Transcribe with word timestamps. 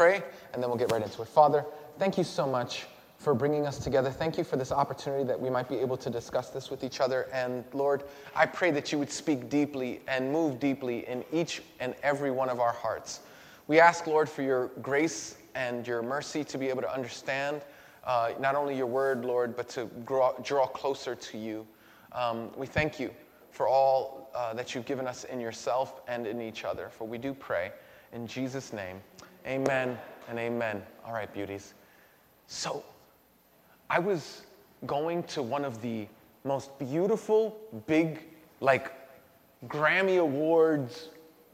pray, 0.00 0.22
and 0.54 0.62
then 0.62 0.70
we'll 0.70 0.78
get 0.78 0.90
right 0.90 1.02
into 1.02 1.20
it. 1.20 1.28
Father, 1.28 1.62
thank 1.98 2.16
you 2.16 2.24
so 2.24 2.46
much 2.46 2.86
for 3.18 3.34
bringing 3.34 3.66
us 3.66 3.76
together. 3.78 4.10
Thank 4.10 4.38
you 4.38 4.44
for 4.44 4.56
this 4.56 4.72
opportunity 4.72 5.24
that 5.24 5.38
we 5.38 5.50
might 5.50 5.68
be 5.68 5.76
able 5.76 5.98
to 5.98 6.08
discuss 6.08 6.48
this 6.48 6.70
with 6.70 6.82
each 6.82 7.02
other. 7.02 7.28
And 7.34 7.64
Lord, 7.74 8.04
I 8.34 8.46
pray 8.46 8.70
that 8.70 8.92
you 8.92 8.98
would 8.98 9.12
speak 9.12 9.50
deeply 9.50 10.00
and 10.08 10.32
move 10.32 10.58
deeply 10.58 11.06
in 11.06 11.22
each 11.30 11.60
and 11.80 11.94
every 12.02 12.30
one 12.30 12.48
of 12.48 12.60
our 12.60 12.72
hearts. 12.72 13.20
We 13.66 13.78
ask, 13.78 14.06
Lord, 14.06 14.26
for 14.26 14.40
your 14.40 14.68
grace 14.80 15.36
and 15.54 15.86
your 15.86 16.00
mercy 16.00 16.44
to 16.44 16.56
be 16.56 16.70
able 16.70 16.80
to 16.80 16.90
understand 16.90 17.60
uh, 18.02 18.30
not 18.40 18.54
only 18.54 18.74
your 18.74 18.86
word, 18.86 19.26
Lord, 19.26 19.54
but 19.54 19.68
to 19.70 19.84
grow, 20.06 20.34
draw 20.42 20.66
closer 20.66 21.14
to 21.14 21.36
you. 21.36 21.66
Um, 22.12 22.48
we 22.56 22.66
thank 22.66 22.98
you 22.98 23.10
for 23.50 23.68
all 23.68 24.30
uh, 24.34 24.54
that 24.54 24.74
you've 24.74 24.86
given 24.86 25.06
us 25.06 25.24
in 25.24 25.40
yourself 25.40 26.00
and 26.08 26.26
in 26.26 26.40
each 26.40 26.64
other. 26.64 26.88
For 26.88 27.06
we 27.06 27.18
do 27.18 27.34
pray 27.34 27.72
in 28.14 28.26
Jesus' 28.26 28.72
name. 28.72 29.02
Amen 29.46 29.98
and 30.28 30.38
amen. 30.38 30.82
All 31.06 31.12
right, 31.12 31.32
beauties. 31.32 31.74
So, 32.46 32.84
I 33.88 33.98
was 33.98 34.42
going 34.86 35.22
to 35.24 35.42
one 35.42 35.64
of 35.64 35.80
the 35.82 36.06
most 36.44 36.78
beautiful, 36.78 37.56
big, 37.86 38.22
like 38.60 38.92
Grammy 39.66 40.20
Awards 40.20 41.08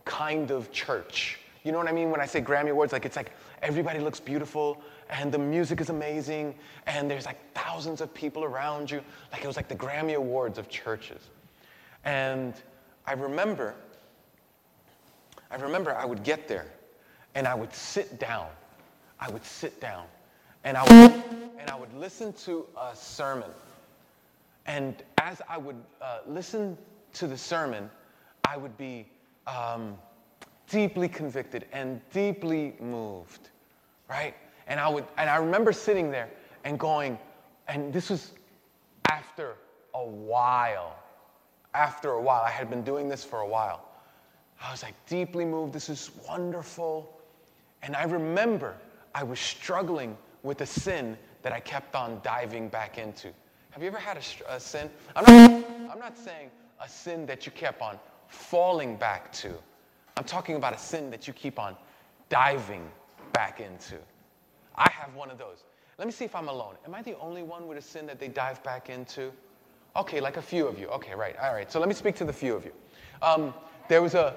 kind 0.05 0.51
of 0.51 0.71
church. 0.73 1.39
You 1.65 1.73
know 1.73 1.79
what 1.79 1.89
I 1.89 1.93
mean 1.93 2.11
when 2.11 2.21
I 2.21 2.27
say 2.27 2.41
Grammy 2.41 2.71
Awards? 2.71 2.93
Like 2.93 3.05
it's 3.05 3.17
like 3.17 3.33
everybody 3.63 3.99
looks 3.99 4.21
beautiful 4.21 4.81
and 5.11 5.33
the 5.33 5.39
music 5.39 5.81
is 5.81 5.91
amazing 5.91 6.55
and 6.87 7.11
there's 7.11 7.27
like 7.27 7.39
thousands 7.55 8.01
of 8.01 8.13
people 8.15 8.45
around 8.45 8.91
you. 8.91 9.03
Like 9.33 9.43
it 9.43 9.47
was 9.47 9.57
like 9.57 9.69
the 9.69 9.75
Grammy 9.75 10.15
Awards 10.15 10.59
of 10.59 10.69
churches. 10.69 11.21
And 12.05 12.55
I 13.07 13.15
remember, 13.15 13.75
I 15.51 15.57
remember 15.57 15.95
I 15.95 16.05
would 16.05 16.23
get 16.23 16.47
there 16.47 16.67
and 17.37 17.47
I 17.47 17.55
would 17.55 17.73
sit 17.73 18.19
down. 18.19 18.49
I 19.21 19.31
would 19.31 19.45
sit 19.45 19.81
down 19.81 20.07
and 20.65 20.77
I 20.77 20.83
would, 20.83 21.23
and 21.61 21.71
I 21.71 21.77
would 21.77 21.93
listen 21.95 22.33
to 22.33 22.67
a 22.81 22.97
sermon. 22.97 23.51
And 24.67 24.97
as 25.19 25.41
I 25.49 25.59
would 25.59 25.77
uh, 26.03 26.21
listen 26.27 26.77
to 27.13 27.29
the 27.29 27.37
sermon, 27.37 27.89
I 28.45 28.57
would 28.57 28.77
be 28.77 29.07
um, 29.47 29.97
deeply 30.69 31.09
convicted 31.09 31.67
and 31.73 32.01
deeply 32.11 32.75
moved, 32.81 33.51
right? 34.09 34.35
And 34.67 34.81
I 34.81 34.89
would, 34.89 35.05
and 35.19 35.31
I 35.31 35.37
remember 35.37 35.73
sitting 35.73 36.11
there 36.11 36.31
and 36.65 36.79
going, 36.81 37.19
and 37.69 37.93
this 37.93 38.11
was 38.11 38.33
after 39.09 39.55
a 39.95 40.05
while. 40.05 40.97
After 41.75 42.13
a 42.13 42.23
while, 42.23 42.43
I 42.43 42.51
had 42.51 42.71
been 42.71 42.83
doing 42.83 43.09
this 43.09 43.23
for 43.23 43.41
a 43.41 43.47
while. 43.47 43.85
I 44.61 44.73
was 44.73 44.83
like 44.83 44.95
deeply 45.07 45.45
moved. 45.45 45.75
This 45.75 45.91
is 45.91 46.11
wonderful. 46.27 47.16
And 47.83 47.95
I 47.95 48.05
remember 48.05 48.75
I 49.15 49.23
was 49.23 49.39
struggling 49.39 50.17
with 50.43 50.61
a 50.61 50.67
sin 50.67 51.17
that 51.43 51.53
I 51.53 51.61
kept 51.61 51.95
on 51.95 52.21
diving 52.23 52.69
back 52.69 52.99
into. 52.99 53.29
Have 53.71 53.83
you 53.83 53.89
ever 53.89 53.99
had 53.99 54.17
a, 54.17 54.55
a 54.55 54.61
sin? 54.61 54.91
I'm 55.15 55.25
not, 55.25 55.65
I'm 55.93 55.99
not 55.99 56.17
saying 56.17 56.51
a 56.81 56.89
sin 56.89 57.27
that 57.27 57.47
you 57.47 57.53
kept 57.53 57.83
on 57.83 57.99
falling 58.29 58.97
back 58.97 59.33
to. 59.33 59.55
I'm 60.17 60.25
talking 60.25 60.57
about 60.57 60.75
a 60.75 60.79
sin 60.79 61.11
that 61.11 61.27
you 61.27 61.33
keep 61.33 61.59
on 61.59 61.77
diving 62.29 62.89
back 63.33 63.61
into. 63.61 63.97
I 64.75 64.91
have 64.91 65.15
one 65.15 65.31
of 65.31 65.39
those. 65.39 65.65
Let 65.99 66.07
me 66.07 66.13
see 66.13 66.25
if 66.25 66.35
I'm 66.35 66.49
alone. 66.49 66.75
Am 66.87 66.95
I 66.95 67.03
the 67.03 67.19
only 67.19 67.43
one 67.43 67.67
with 67.67 67.79
a 67.79 67.83
sin 67.83 68.07
that 68.07 68.19
they 68.19 68.29
dive 68.29 68.63
back 68.63 68.91
into? 68.91 69.33
Okay, 69.95 70.21
like 70.21 70.37
a 70.37 70.43
few 70.43 70.67
of 70.67 70.79
you. 70.79 70.89
Okay, 70.89 71.15
right. 71.15 71.37
All 71.43 71.55
right. 71.55 71.71
So 71.71 71.79
let 71.79 71.89
me 71.89 71.95
speak 71.95 72.17
to 72.17 72.25
the 72.25 72.33
few 72.33 72.55
of 72.55 72.65
you. 72.65 72.73
Um, 73.23 73.55
there 73.89 74.03
was 74.03 74.15
a, 74.15 74.37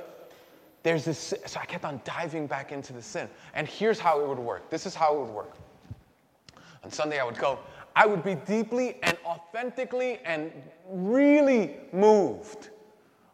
there's 0.83 1.05
this, 1.05 1.33
so 1.45 1.59
I 1.59 1.65
kept 1.65 1.85
on 1.85 2.01
diving 2.03 2.47
back 2.47 2.71
into 2.71 2.93
the 2.93 3.01
sin. 3.01 3.27
And 3.53 3.67
here's 3.67 3.99
how 3.99 4.21
it 4.21 4.27
would 4.27 4.39
work. 4.39 4.69
This 4.69 4.85
is 4.85 4.95
how 4.95 5.15
it 5.15 5.19
would 5.19 5.29
work. 5.29 5.55
On 6.83 6.91
Sunday, 6.91 7.19
I 7.19 7.25
would 7.25 7.37
go, 7.37 7.59
I 7.95 8.05
would 8.05 8.23
be 8.23 8.35
deeply 8.35 8.97
and 9.03 9.17
authentically 9.25 10.19
and 10.23 10.51
really 10.89 11.75
moved 11.91 12.69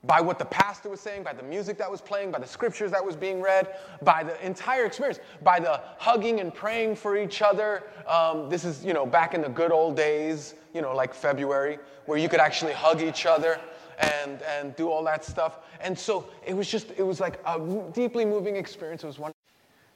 by 0.06 0.22
what 0.22 0.38
the 0.38 0.46
pastor 0.46 0.90
was 0.90 1.00
saying, 1.00 1.24
by 1.24 1.34
the 1.34 1.44
music 1.44 1.78
that 1.78 1.90
was 1.90 2.02
playing, 2.02 2.32
by 2.32 2.40
the 2.40 2.48
scriptures 2.48 2.92
that 2.92 3.04
was 3.04 3.16
being 3.16 3.42
read, 3.42 3.76
by 4.04 4.24
the 4.24 4.44
entire 4.46 4.86
experience, 4.86 5.20
by 5.44 5.60
the 5.60 5.82
hugging 5.98 6.40
and 6.40 6.54
praying 6.54 6.96
for 6.96 7.18
each 7.18 7.42
other. 7.42 7.84
Um, 8.08 8.50
this 8.50 8.66
is, 8.66 8.86
you 8.86 8.94
know, 8.94 9.06
back 9.06 9.34
in 9.34 9.42
the 9.42 9.50
good 9.50 9.72
old 9.72 9.96
days, 9.96 10.56
you 10.74 10.82
know, 10.82 10.96
like 10.96 11.14
February, 11.14 11.80
where 12.06 12.18
you 12.18 12.30
could 12.30 12.40
actually 12.40 12.74
hug 12.74 13.02
each 13.02 13.26
other 13.26 13.60
and, 14.00 14.42
and 14.44 14.76
do 14.76 14.90
all 14.90 15.04
that 15.04 15.24
stuff. 15.24 15.60
And 15.82 15.98
so 15.98 16.28
it 16.46 16.54
was 16.54 16.70
just, 16.70 16.92
it 16.98 17.04
was 17.04 17.20
like 17.20 17.40
a 17.46 17.60
deeply 17.94 18.26
moving 18.26 18.56
experience. 18.56 19.04
It 19.04 19.08
was 19.08 19.20
one. 19.20 19.32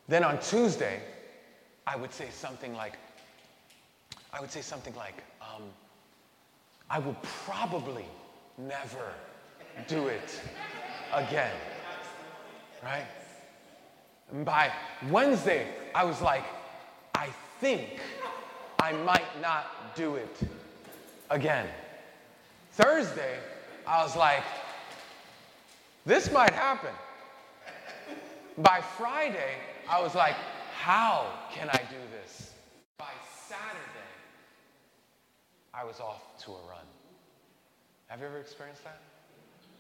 Then 0.07 0.23
on 0.23 0.39
Tuesday, 0.39 1.01
I 1.85 1.95
would 1.95 2.11
say 2.13 2.27
something 2.31 2.73
like, 2.73 2.93
I 4.33 4.39
would 4.39 4.51
say 4.51 4.61
something 4.61 4.95
like, 4.95 5.23
um, 5.41 5.63
I 6.89 6.99
will 6.99 7.17
probably 7.45 8.05
never 8.57 9.13
do 9.87 10.07
it 10.07 10.39
again. 11.13 11.55
Right? 12.83 13.05
And 14.31 14.45
by 14.45 14.71
Wednesday, 15.09 15.67
I 15.93 16.03
was 16.03 16.21
like, 16.21 16.43
I 17.15 17.27
think 17.59 17.99
I 18.79 18.93
might 18.93 19.41
not 19.41 19.95
do 19.95 20.15
it 20.15 20.37
again. 21.29 21.67
Thursday, 22.71 23.37
I 23.87 24.03
was 24.03 24.15
like, 24.15 24.43
this 26.05 26.31
might 26.31 26.51
happen. 26.53 26.93
By 28.57 28.81
Friday, 28.97 29.55
I 29.89 30.01
was 30.01 30.15
like, 30.15 30.35
how 30.79 31.27
can 31.51 31.69
I 31.69 31.77
do 31.89 31.97
this? 32.11 32.51
By 32.97 33.11
Saturday, 33.47 34.09
I 35.73 35.83
was 35.83 35.99
off 35.99 36.37
to 36.45 36.51
a 36.51 36.61
run. 36.69 36.85
Have 38.07 38.19
you 38.19 38.25
ever 38.25 38.39
experienced 38.39 38.83
that? 38.83 38.99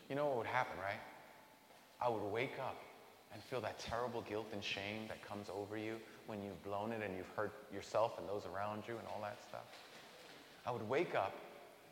You 0.09 0.15
know 0.15 0.27
what 0.27 0.37
would 0.37 0.47
happen, 0.47 0.77
right? 0.79 0.99
I 2.01 2.09
would 2.09 2.23
wake 2.31 2.57
up 2.59 2.77
and 3.33 3.41
feel 3.43 3.61
that 3.61 3.79
terrible 3.79 4.21
guilt 4.21 4.47
and 4.53 4.63
shame 4.63 5.07
that 5.07 5.21
comes 5.27 5.47
over 5.49 5.77
you 5.77 5.95
when 6.27 6.41
you've 6.43 6.61
blown 6.63 6.91
it 6.91 7.01
and 7.03 7.15
you've 7.15 7.29
hurt 7.35 7.53
yourself 7.73 8.17
and 8.17 8.27
those 8.27 8.43
around 8.53 8.83
you 8.87 8.97
and 8.97 9.07
all 9.07 9.21
that 9.21 9.37
stuff. 9.47 9.65
I 10.65 10.71
would 10.71 10.87
wake 10.87 11.15
up 11.15 11.33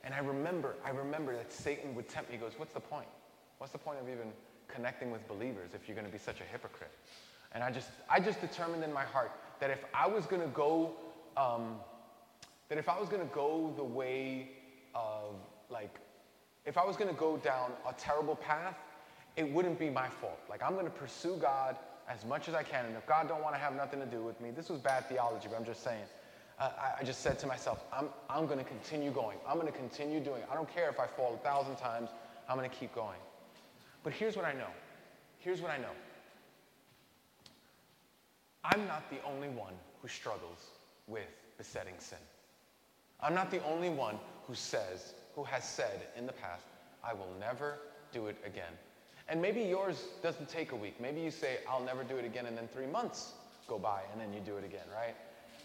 and 0.07 0.15
I 0.15 0.19
remember, 0.19 0.75
I 0.85 0.91
remember 0.91 1.35
that 1.35 1.51
Satan 1.51 1.93
would 1.93 2.07
tempt 2.07 2.29
me. 2.29 2.37
He 2.37 2.41
goes, 2.41 2.53
what's 2.55 2.71
the 2.71 2.79
point? 2.79 3.09
What's 3.57 3.73
the 3.73 3.77
point 3.77 3.99
of 3.99 4.07
even 4.07 4.31
connecting 4.69 5.11
with 5.11 5.27
believers 5.27 5.71
if 5.73 5.85
you're 5.85 5.95
going 5.95 6.07
to 6.07 6.11
be 6.11 6.17
such 6.17 6.39
a 6.39 6.45
hypocrite? 6.45 6.93
And 7.51 7.61
I 7.61 7.71
just, 7.71 7.89
I 8.09 8.21
just 8.21 8.39
determined 8.39 8.85
in 8.85 8.93
my 8.93 9.03
heart 9.03 9.33
that 9.59 9.69
if 9.69 9.83
I 9.93 10.07
was 10.07 10.25
going 10.25 10.41
to 10.41 10.47
go, 10.47 10.93
um, 11.35 11.75
that 12.69 12.77
if 12.77 12.87
I 12.87 12.97
was 12.97 13.09
going 13.09 13.21
to 13.21 13.33
go 13.35 13.73
the 13.75 13.83
way 13.83 14.51
of 14.95 15.35
like 15.69 15.99
if 16.65 16.77
I 16.77 16.85
was 16.85 16.95
going 16.95 17.09
to 17.09 17.19
go 17.19 17.35
down 17.35 17.71
a 17.85 17.91
terrible 17.91 18.37
path, 18.37 18.77
it 19.35 19.51
wouldn't 19.51 19.77
be 19.77 19.89
my 19.89 20.07
fault. 20.07 20.39
Like 20.49 20.63
I'm 20.63 20.75
going 20.75 20.85
to 20.85 20.91
pursue 20.91 21.35
God 21.35 21.75
as 22.09 22.23
much 22.23 22.47
as 22.47 22.55
I 22.55 22.63
can. 22.63 22.85
And 22.85 22.95
if 22.95 23.05
God 23.07 23.27
don't 23.27 23.43
want 23.43 23.55
to 23.55 23.59
have 23.59 23.75
nothing 23.75 23.99
to 23.99 24.05
do 24.05 24.21
with 24.21 24.39
me, 24.39 24.51
this 24.51 24.69
was 24.69 24.79
bad 24.79 25.09
theology, 25.09 25.49
but 25.51 25.57
I'm 25.57 25.65
just 25.65 25.83
saying. 25.83 26.05
Uh, 26.59 26.69
I, 26.99 27.03
just 27.03 27.21
said 27.21 27.37
to 27.39 27.47
myself, 27.47 27.83
I'm, 27.93 28.09
I'm 28.29 28.47
going 28.47 28.57
to 28.57 28.65
continue 28.65 29.11
going. 29.11 29.37
I'm 29.47 29.59
going 29.59 29.71
to 29.71 29.77
continue 29.77 30.19
doing. 30.19 30.41
I 30.51 30.55
don't 30.55 30.73
care 30.73 30.89
if 30.89 30.99
I 30.99 31.05
fall 31.05 31.35
a 31.35 31.37
thousand 31.37 31.75
times. 31.75 32.09
I'm 32.49 32.57
going 32.57 32.69
to 32.69 32.75
keep 32.75 32.95
going. 32.95 33.19
But 34.03 34.13
here's 34.13 34.35
what 34.35 34.45
I 34.45 34.53
know. 34.53 34.69
Here's 35.37 35.61
what 35.61 35.69
I 35.69 35.77
know. 35.77 35.91
I'm 38.63 38.87
not 38.87 39.07
the 39.11 39.17
only 39.23 39.49
one 39.49 39.73
who 40.01 40.07
struggles 40.07 40.57
with 41.07 41.27
besetting 41.57 41.93
sin. 41.99 42.17
I'm 43.21 43.35
not 43.35 43.51
the 43.51 43.63
only 43.63 43.89
one 43.89 44.17
who 44.47 44.55
says 44.55 45.13
who 45.37 45.43
has 45.43 45.63
said 45.63 46.01
in 46.17 46.25
the 46.25 46.33
past, 46.33 46.65
I 47.03 47.13
will 47.13 47.29
never 47.39 47.77
do 48.11 48.25
it 48.25 48.37
again. 48.43 48.73
And 49.29 49.39
maybe 49.39 49.61
yours 49.61 50.05
doesn't 50.23 50.49
take 50.49 50.71
a 50.71 50.75
week. 50.75 50.99
Maybe 50.99 51.21
you 51.21 51.29
say, 51.29 51.59
I'll 51.69 51.83
never 51.83 52.03
do 52.03 52.17
it 52.17 52.25
again, 52.25 52.47
and 52.47 52.57
then 52.57 52.67
three 52.73 52.87
months 52.87 53.33
go 53.67 53.77
by, 53.77 54.01
and 54.11 54.19
then 54.19 54.33
you 54.33 54.39
do 54.39 54.57
it 54.57 54.65
again, 54.65 54.85
right? 54.91 55.13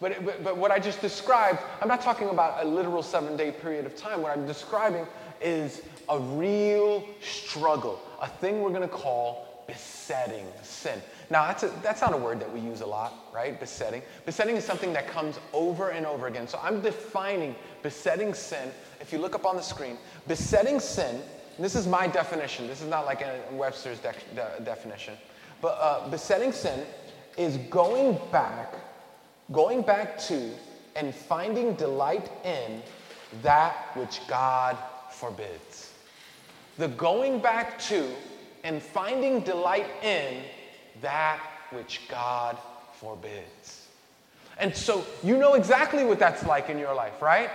But, 0.02 0.24
but, 0.24 0.42
but 0.42 0.56
what 0.56 0.72
I 0.72 0.80
just 0.80 1.00
described, 1.00 1.60
I'm 1.80 1.86
not 1.86 2.02
talking 2.02 2.28
about 2.28 2.62
a 2.62 2.68
literal 2.68 3.04
seven 3.04 3.36
day 3.36 3.52
period 3.52 3.86
of 3.86 3.94
time. 3.94 4.20
What 4.20 4.36
I'm 4.36 4.46
describing 4.46 5.06
is 5.40 5.82
a 6.08 6.18
real 6.18 7.06
struggle, 7.20 8.00
a 8.20 8.26
thing 8.26 8.62
we're 8.62 8.70
going 8.70 8.82
to 8.82 8.88
call 8.88 9.64
besetting 9.68 10.46
sin. 10.62 11.00
Now, 11.30 11.46
that's, 11.46 11.62
a, 11.62 11.68
that's 11.82 12.00
not 12.00 12.12
a 12.12 12.16
word 12.16 12.40
that 12.40 12.52
we 12.52 12.58
use 12.58 12.80
a 12.80 12.86
lot, 12.86 13.14
right? 13.32 13.58
Besetting. 13.58 14.02
Besetting 14.26 14.56
is 14.56 14.64
something 14.64 14.92
that 14.92 15.06
comes 15.06 15.38
over 15.52 15.90
and 15.90 16.04
over 16.04 16.26
again. 16.26 16.48
So 16.48 16.58
I'm 16.60 16.80
defining 16.80 17.54
besetting 17.82 18.34
sin. 18.34 18.72
If 19.00 19.12
you 19.12 19.20
look 19.20 19.36
up 19.36 19.46
on 19.46 19.54
the 19.54 19.62
screen, 19.62 19.96
besetting 20.26 20.80
sin, 20.80 21.22
this 21.60 21.76
is 21.76 21.86
my 21.86 22.08
definition. 22.08 22.66
This 22.66 22.82
is 22.82 22.88
not 22.88 23.06
like 23.06 23.22
a 23.22 23.40
Webster's 23.52 24.00
de- 24.00 24.12
de- 24.34 24.64
definition. 24.64 25.14
But 25.60 25.78
uh, 25.80 26.08
besetting 26.08 26.50
sin 26.50 26.84
is 27.38 27.56
going 27.70 28.18
back, 28.32 28.74
going 29.50 29.82
back 29.82 30.18
to 30.18 30.50
and 30.94 31.14
finding 31.14 31.74
delight 31.74 32.30
in 32.44 32.82
that 33.42 33.90
which 33.94 34.20
God 34.28 34.76
forbids. 35.10 35.92
The 36.78 36.88
going 36.88 37.40
back 37.40 37.78
to 37.82 38.08
and 38.64 38.82
finding 38.82 39.40
delight 39.40 39.86
in 40.02 40.42
that 41.00 41.40
which 41.70 42.02
God 42.08 42.56
forbids. 42.94 43.88
And 44.58 44.74
so 44.76 45.04
you 45.22 45.38
know 45.38 45.54
exactly 45.54 46.04
what 46.04 46.18
that's 46.18 46.44
like 46.44 46.68
in 46.68 46.78
your 46.78 46.94
life, 46.94 47.20
right? 47.20 47.50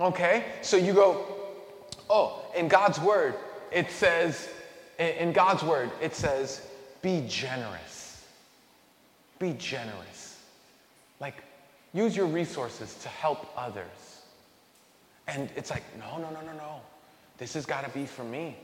Okay? 0.00 0.44
So 0.62 0.76
you 0.76 0.92
go, 0.92 1.26
oh, 2.08 2.42
in 2.56 2.68
God's 2.68 3.00
word, 3.00 3.34
it 3.70 3.90
says, 3.90 4.48
in 4.98 5.32
God's 5.32 5.62
word, 5.62 5.90
it 6.00 6.14
says, 6.14 6.66
be 7.02 7.24
generous. 7.28 8.24
Be 9.38 9.52
generous. 9.54 10.19
Like, 11.20 11.42
use 11.92 12.16
your 12.16 12.26
resources 12.26 12.94
to 13.02 13.08
help 13.08 13.52
others. 13.56 14.22
And 15.28 15.48
it's 15.54 15.70
like, 15.70 15.84
no, 15.98 16.18
no, 16.18 16.30
no, 16.30 16.40
no, 16.40 16.52
no. 16.56 16.80
This 17.38 17.54
has 17.54 17.66
got 17.66 17.84
to 17.84 17.90
be 17.90 18.06
for 18.06 18.24
me. 18.24 18.56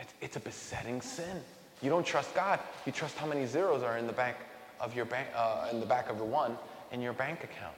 It's, 0.00 0.14
it's 0.20 0.36
a 0.36 0.40
besetting 0.40 1.00
sin. 1.00 1.40
You 1.82 1.90
don't 1.90 2.04
trust 2.04 2.34
God. 2.34 2.60
You 2.86 2.92
trust 2.92 3.16
how 3.16 3.26
many 3.26 3.46
zeros 3.46 3.82
are 3.82 3.98
in 3.98 4.06
the 4.06 4.12
bank 4.12 4.36
of 4.80 4.94
your 4.96 5.04
bank, 5.04 5.28
uh, 5.34 5.68
in 5.70 5.80
the 5.80 5.86
back 5.86 6.10
of 6.10 6.18
the 6.18 6.24
one 6.24 6.56
in 6.92 7.00
your 7.00 7.12
bank 7.12 7.44
account. 7.44 7.74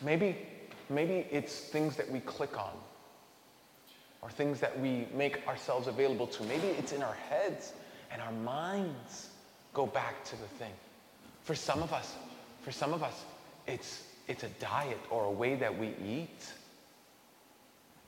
Maybe, 0.00 0.36
maybe 0.88 1.26
it's 1.30 1.58
things 1.58 1.96
that 1.96 2.08
we 2.08 2.20
click 2.20 2.56
on 2.56 2.72
or 4.22 4.30
things 4.30 4.60
that 4.60 4.78
we 4.78 5.08
make 5.14 5.46
ourselves 5.48 5.88
available 5.88 6.26
to. 6.28 6.42
Maybe 6.44 6.68
it's 6.68 6.92
in 6.92 7.02
our 7.02 7.14
heads 7.14 7.72
and 8.12 8.22
our 8.22 8.32
minds 8.32 9.30
go 9.74 9.86
back 9.86 10.24
to 10.24 10.36
the 10.36 10.46
thing. 10.46 10.72
For 11.48 11.54
some 11.54 11.82
of 11.82 11.94
us, 11.94 12.14
for 12.60 12.70
some 12.70 12.92
of 12.92 13.02
us, 13.02 13.24
it's, 13.66 14.02
it's 14.28 14.42
a 14.42 14.50
diet 14.60 15.00
or 15.08 15.24
a 15.24 15.30
way 15.30 15.54
that 15.54 15.78
we 15.78 15.94
eat. 16.06 16.46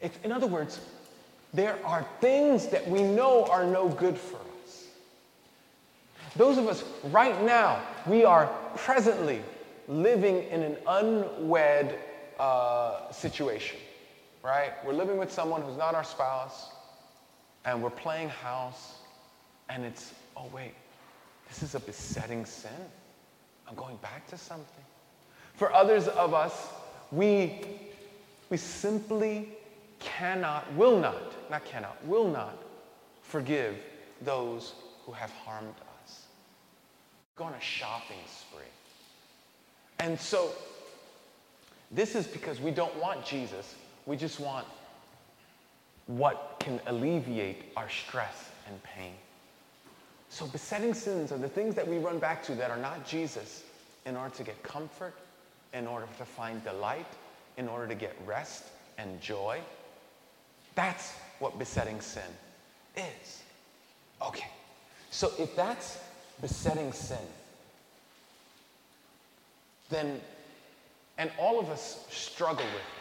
It's, 0.03 0.19
in 0.23 0.31
other 0.31 0.47
words, 0.47 0.79
there 1.55 1.79
are 1.83 2.07
things 2.21 2.67
that 2.67 2.87
we 2.87 3.03
know 3.03 3.47
are 3.47 3.65
no 3.65 3.89
good 3.89 4.19
for 4.19 4.37
us. 4.37 4.85
Those 6.37 6.59
of 6.59 6.69
us 6.69 6.85
right 7.05 7.43
now, 7.43 7.83
we 8.07 8.27
are 8.27 8.45
presently 8.77 9.41
living 9.89 10.43
in 10.51 10.61
an 10.63 10.77
unwed 10.87 11.99
uh, 12.39 13.11
situation 13.11 13.79
right? 14.43 14.73
We're 14.85 14.93
living 14.93 15.17
with 15.17 15.33
someone 15.33 15.63
who's 15.63 15.79
not 15.79 15.95
our 15.95 16.05
spouse, 16.05 16.69
and 17.65 17.83
we're 17.83 17.89
playing 17.89 18.29
house, 18.29 18.99
and 19.71 19.83
it's, 19.87 20.13
oh, 20.37 20.45
wait, 20.55 20.75
this 21.49 21.63
is 21.63 21.75
a 21.75 21.81
besetting 21.81 22.45
sin. 22.45 22.71
I'm 23.71 23.77
going 23.77 23.97
back 24.03 24.27
to 24.29 24.37
something. 24.37 24.85
For 25.55 25.73
others 25.73 26.09
of 26.09 26.35
us, 26.35 26.69
we, 27.13 27.61
we 28.51 28.57
simply 28.57 29.49
cannot, 30.01 30.71
will 30.75 30.99
not, 30.99 31.51
not 31.51 31.65
cannot, 31.65 32.05
will 32.07 32.29
not 32.29 32.59
forgive 33.23 33.77
those 34.23 34.75
who 35.07 35.13
have 35.13 35.31
harmed 35.31 35.75
us. 36.05 36.23
Go 37.37 37.45
on 37.45 37.55
a 37.55 37.61
shopping 37.61 38.19
spree. 38.27 38.65
And 40.01 40.19
so, 40.19 40.51
this 41.91 42.15
is 42.15 42.27
because 42.27 42.61
we 42.61 42.71
don't 42.71 42.95
want 42.97 43.25
Jesus 43.25 43.75
we 44.07 44.17
just 44.17 44.41
want 44.41 44.67
what 46.07 46.57
can 46.59 46.81
alleviate 46.87 47.67
our 47.77 47.89
stress 47.89 48.51
and 48.67 48.83
pain. 48.83 49.13
So, 50.31 50.47
besetting 50.47 50.95
sins 50.95 51.33
are 51.33 51.39
the 51.39 51.49
things 51.49 51.75
that 51.75 51.87
we 51.87 51.99
run 51.99 52.19
back 52.19 52.43
to 52.45 52.55
that 52.55 52.71
are 52.71 52.79
not 52.79 53.07
Jesus 53.07 53.65
in 54.07 54.17
order 54.17 54.35
to 54.37 54.43
get 54.43 54.63
comfort, 54.63 55.15
in 55.75 55.87
order 55.87 56.07
to 56.19 56.25
find 56.25 56.63
delight, 56.65 57.07
in 57.57 57.69
order 57.69 57.87
to 57.87 57.95
get 57.95 58.17
rest 58.25 58.65
and 58.97 59.21
joy. 59.21 59.61
That's 60.75 61.13
what 61.41 61.59
besetting 61.59 62.01
sin 62.01 62.23
is. 62.97 63.43
Okay, 64.23 64.47
so 65.11 65.33
if 65.39 65.55
that's 65.57 65.99
besetting 66.41 66.93
sin, 66.93 67.19
then, 69.91 70.21
and 71.19 71.31
all 71.39 71.59
of 71.59 71.69
us 71.69 72.07
struggle 72.09 72.65
with 72.65 72.75
it 72.75 73.01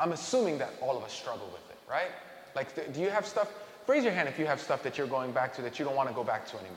I'm 0.00 0.12
assuming 0.12 0.56
that 0.58 0.70
all 0.80 0.96
of 0.96 1.04
us 1.04 1.12
struggle 1.12 1.46
with 1.52 1.70
it, 1.70 1.76
right? 1.88 2.10
Like, 2.56 2.74
do 2.94 3.00
you 3.00 3.10
have 3.10 3.26
stuff? 3.26 3.52
Raise 3.86 4.04
your 4.04 4.12
hand 4.12 4.28
if 4.28 4.38
you 4.38 4.46
have 4.46 4.60
stuff 4.60 4.82
that 4.82 4.96
you're 4.96 5.06
going 5.06 5.32
back 5.32 5.54
to 5.54 5.62
that 5.62 5.78
you 5.78 5.84
don't 5.84 5.96
want 5.96 6.08
to 6.08 6.14
go 6.14 6.24
back 6.24 6.46
to 6.46 6.56
anymore. 6.56 6.76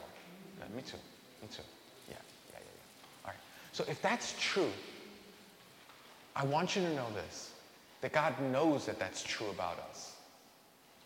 Yeah, 0.59 0.75
me 0.75 0.81
too. 0.81 0.97
Me 1.41 1.47
too. 1.51 1.61
Yeah, 2.09 2.15
yeah, 2.51 2.59
yeah, 2.59 2.59
yeah. 2.59 3.25
All 3.25 3.31
right. 3.31 3.39
So 3.71 3.85
if 3.89 4.01
that's 4.01 4.35
true, 4.39 4.71
I 6.35 6.45
want 6.45 6.75
you 6.75 6.81
to 6.81 6.93
know 6.95 7.07
this 7.13 7.51
that 8.01 8.11
God 8.11 8.33
knows 8.51 8.85
that 8.85 8.99
that's 8.99 9.23
true 9.23 9.47
about 9.49 9.79
us 9.89 10.15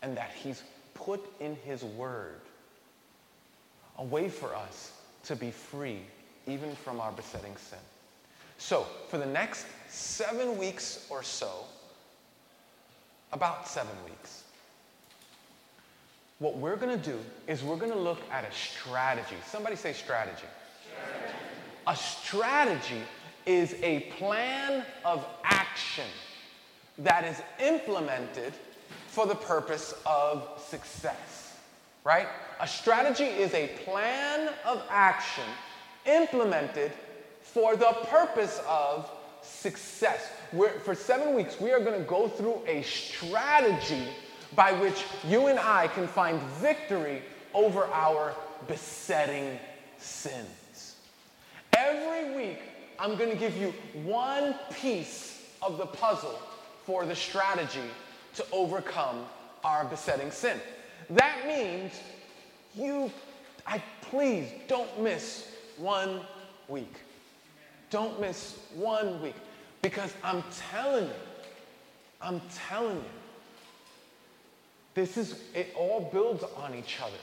and 0.02 0.16
that 0.16 0.32
He's 0.32 0.62
put 0.94 1.20
in 1.40 1.56
His 1.64 1.84
Word 1.84 2.40
a 3.98 4.04
way 4.04 4.28
for 4.28 4.54
us 4.54 4.92
to 5.24 5.36
be 5.36 5.50
free 5.50 6.00
even 6.46 6.74
from 6.74 7.00
our 7.00 7.12
besetting 7.12 7.56
sin. 7.56 7.78
So, 8.56 8.86
for 9.08 9.18
the 9.18 9.26
next 9.26 9.66
seven 9.88 10.58
weeks 10.58 11.06
or 11.10 11.22
so, 11.22 11.64
about 13.32 13.68
seven 13.68 13.94
weeks. 14.04 14.42
What 16.38 16.56
we're 16.56 16.76
going 16.76 16.96
to 16.96 17.04
do 17.04 17.18
is 17.48 17.64
we're 17.64 17.76
going 17.76 17.92
to 17.92 17.98
look 17.98 18.20
at 18.30 18.44
a 18.44 18.52
strategy. 18.52 19.36
Somebody 19.44 19.74
say 19.74 19.92
strategy. 19.92 20.46
strategy. 20.86 21.34
A 21.88 21.96
strategy 21.96 23.02
is 23.44 23.74
a 23.82 24.00
plan 24.18 24.84
of 25.04 25.26
action 25.42 26.04
that 26.98 27.24
is 27.24 27.42
implemented 27.60 28.52
for 29.08 29.26
the 29.26 29.34
purpose 29.34 29.94
of 30.06 30.48
success. 30.64 31.56
Right? 32.04 32.28
A 32.60 32.68
strategy 32.68 33.24
is 33.24 33.52
a 33.54 33.68
plan 33.84 34.50
of 34.64 34.82
action 34.90 35.44
implemented 36.06 36.92
for 37.42 37.74
the 37.74 37.96
purpose 38.08 38.60
of 38.68 39.10
success. 39.42 40.30
We're, 40.52 40.78
for 40.80 40.94
seven 40.94 41.34
weeks, 41.34 41.60
we 41.60 41.72
are 41.72 41.80
going 41.80 41.98
to 41.98 42.06
go 42.06 42.28
through 42.28 42.62
a 42.66 42.82
strategy 42.82 44.08
by 44.54 44.72
which 44.72 45.04
you 45.26 45.46
and 45.46 45.58
I 45.58 45.88
can 45.88 46.06
find 46.06 46.40
victory 46.60 47.22
over 47.54 47.84
our 47.86 48.34
besetting 48.66 49.58
sins. 49.98 50.96
Every 51.76 52.36
week, 52.36 52.58
I'm 52.98 53.16
going 53.16 53.30
to 53.30 53.36
give 53.36 53.56
you 53.56 53.72
one 54.04 54.54
piece 54.72 55.54
of 55.62 55.78
the 55.78 55.86
puzzle 55.86 56.38
for 56.84 57.04
the 57.06 57.14
strategy 57.14 57.88
to 58.34 58.44
overcome 58.52 59.24
our 59.64 59.84
besetting 59.84 60.30
sin. 60.30 60.58
That 61.10 61.46
means 61.46 61.92
you, 62.74 63.10
I 63.66 63.82
please 64.02 64.48
don't 64.66 65.00
miss 65.00 65.48
one 65.76 66.20
week. 66.68 66.94
Don't 67.90 68.20
miss 68.20 68.58
one 68.74 69.22
week. 69.22 69.34
Because 69.82 70.12
I'm 70.24 70.42
telling 70.70 71.06
you, 71.06 71.14
I'm 72.20 72.40
telling 72.68 72.96
you, 72.96 73.04
this 74.98 75.16
is, 75.16 75.40
it 75.54 75.72
all 75.76 76.10
builds 76.12 76.42
on 76.56 76.74
each 76.74 77.00
other. 77.00 77.16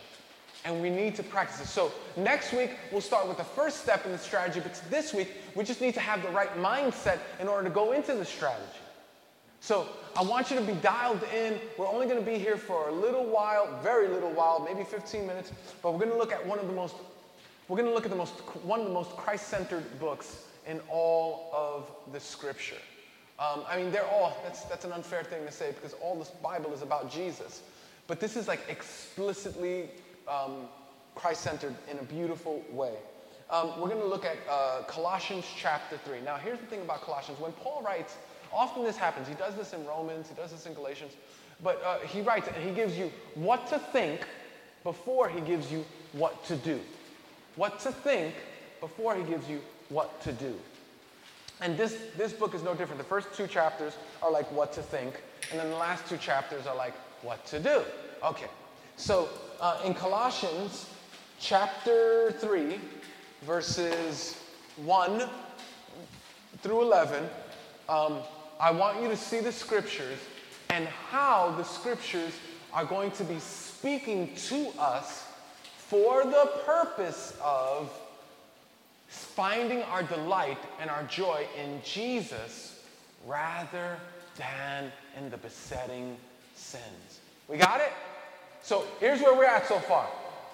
And 0.63 0.81
we 0.81 0.89
need 0.89 1.13
to 1.15 1.23
practice 1.23 1.61
it. 1.61 1.67
So 1.67 1.91
next 2.15 2.53
week, 2.53 2.71
we'll 2.91 3.01
start 3.01 3.27
with 3.27 3.37
the 3.37 3.43
first 3.43 3.81
step 3.83 4.05
in 4.05 4.11
the 4.11 4.17
strategy, 4.17 4.61
but 4.61 4.81
this 4.89 5.13
week, 5.13 5.31
we 5.53 5.63
just 5.63 5.81
need 5.81 5.93
to 5.93 5.99
have 5.99 6.23
the 6.23 6.29
right 6.29 6.55
mindset 6.57 7.19
in 7.39 7.47
order 7.47 7.67
to 7.67 7.73
go 7.73 7.91
into 7.91 8.15
the 8.15 8.25
strategy. 8.25 8.79
So 9.59 9.87
I 10.15 10.23
want 10.23 10.49
you 10.49 10.57
to 10.57 10.63
be 10.63 10.73
dialed 10.73 11.21
in. 11.35 11.59
We're 11.77 11.87
only 11.87 12.07
going 12.07 12.19
to 12.19 12.25
be 12.25 12.39
here 12.39 12.57
for 12.57 12.89
a 12.89 12.91
little 12.91 13.25
while, 13.25 13.79
very 13.83 14.07
little 14.07 14.31
while, 14.31 14.59
maybe 14.59 14.83
15 14.83 15.27
minutes, 15.27 15.51
but 15.83 15.91
we're 15.91 15.99
going 15.99 16.11
to 16.11 16.17
look 16.17 16.31
at 16.31 16.45
one 16.45 16.59
of 16.59 16.67
the 16.67 16.73
most, 16.73 16.95
we're 17.67 17.77
going 17.77 17.89
to 17.89 17.93
look 17.93 18.05
at 18.05 18.11
the 18.11 18.17
most, 18.17 18.33
one 18.63 18.79
of 18.79 18.85
the 18.85 18.93
most 18.93 19.11
Christ-centered 19.11 19.99
books 19.99 20.45
in 20.67 20.79
all 20.89 21.51
of 21.53 21.91
the 22.13 22.19
scripture. 22.19 22.77
Um, 23.37 23.63
I 23.67 23.77
mean, 23.77 23.91
they're 23.91 24.07
all, 24.07 24.37
that's, 24.43 24.63
that's 24.63 24.85
an 24.85 24.93
unfair 24.93 25.23
thing 25.23 25.45
to 25.45 25.51
say 25.51 25.71
because 25.71 25.93
all 26.01 26.15
this 26.15 26.29
Bible 26.29 26.73
is 26.73 26.81
about 26.81 27.11
Jesus. 27.11 27.63
But 28.07 28.19
this 28.19 28.37
is 28.37 28.47
like 28.47 28.61
explicitly 28.69 29.89
um, 30.27 30.67
Christ 31.15 31.41
centered 31.41 31.75
in 31.89 31.97
a 31.99 32.03
beautiful 32.03 32.63
way. 32.71 32.93
Um, 33.49 33.79
we're 33.79 33.89
going 33.89 34.01
to 34.01 34.07
look 34.07 34.25
at 34.25 34.37
uh, 34.49 34.83
Colossians 34.87 35.45
chapter 35.55 35.97
3. 35.97 36.21
Now, 36.21 36.37
here's 36.37 36.59
the 36.59 36.65
thing 36.65 36.81
about 36.81 37.01
Colossians. 37.01 37.39
When 37.39 37.51
Paul 37.53 37.83
writes, 37.85 38.15
often 38.51 38.83
this 38.83 38.97
happens. 38.97 39.27
He 39.27 39.35
does 39.35 39.55
this 39.55 39.73
in 39.73 39.85
Romans, 39.85 40.29
he 40.29 40.35
does 40.35 40.51
this 40.51 40.65
in 40.65 40.73
Galatians. 40.73 41.13
But 41.63 41.81
uh, 41.83 41.99
he 41.99 42.21
writes 42.21 42.47
and 42.47 42.63
he 42.67 42.73
gives 42.73 42.97
you 42.97 43.11
what 43.35 43.67
to 43.67 43.79
think 43.79 44.25
before 44.83 45.29
he 45.29 45.41
gives 45.41 45.71
you 45.71 45.85
what 46.13 46.43
to 46.45 46.55
do. 46.55 46.79
What 47.55 47.79
to 47.81 47.91
think 47.91 48.33
before 48.81 49.15
he 49.15 49.23
gives 49.23 49.47
you 49.49 49.61
what 49.89 50.21
to 50.21 50.31
do. 50.33 50.53
And 51.61 51.77
this, 51.77 51.97
this 52.17 52.33
book 52.33 52.53
is 52.53 52.63
no 52.63 52.73
different. 52.73 52.97
The 52.97 53.07
first 53.07 53.33
two 53.33 53.47
chapters 53.47 53.93
are 54.21 54.31
like 54.31 54.51
what 54.51 54.73
to 54.73 54.81
think, 54.81 55.21
and 55.51 55.59
then 55.59 55.69
the 55.69 55.77
last 55.77 56.07
two 56.07 56.17
chapters 56.17 56.67
are 56.67 56.75
like 56.75 56.93
what 57.21 57.45
to 57.47 57.59
do. 57.59 57.81
Okay, 58.23 58.47
so 58.97 59.29
uh, 59.61 59.81
in 59.85 59.93
Colossians 59.93 60.89
chapter 61.39 62.31
3, 62.39 62.79
verses 63.43 64.37
1 64.77 65.23
through 66.61 66.81
11, 66.81 67.23
um, 67.87 68.19
I 68.59 68.71
want 68.71 69.01
you 69.01 69.07
to 69.09 69.17
see 69.17 69.39
the 69.39 69.51
scriptures 69.51 70.19
and 70.69 70.87
how 70.87 71.53
the 71.57 71.63
scriptures 71.63 72.33
are 72.73 72.85
going 72.85 73.11
to 73.11 73.23
be 73.23 73.39
speaking 73.39 74.35
to 74.35 74.67
us 74.77 75.25
for 75.77 76.23
the 76.23 76.51
purpose 76.65 77.37
of 77.41 77.91
finding 79.07 79.81
our 79.83 80.03
delight 80.03 80.57
and 80.79 80.89
our 80.89 81.03
joy 81.03 81.45
in 81.61 81.81
Jesus 81.83 82.83
rather 83.25 83.97
than 84.37 84.91
in 85.17 85.29
the 85.29 85.37
besetting 85.37 86.17
sins. 86.55 87.19
We 87.47 87.57
got 87.57 87.81
it? 87.81 87.91
So 88.61 88.85
here's 88.99 89.21
where 89.21 89.35
we're 89.35 89.45
at 89.45 89.67
so 89.67 89.79
far. 89.79 90.07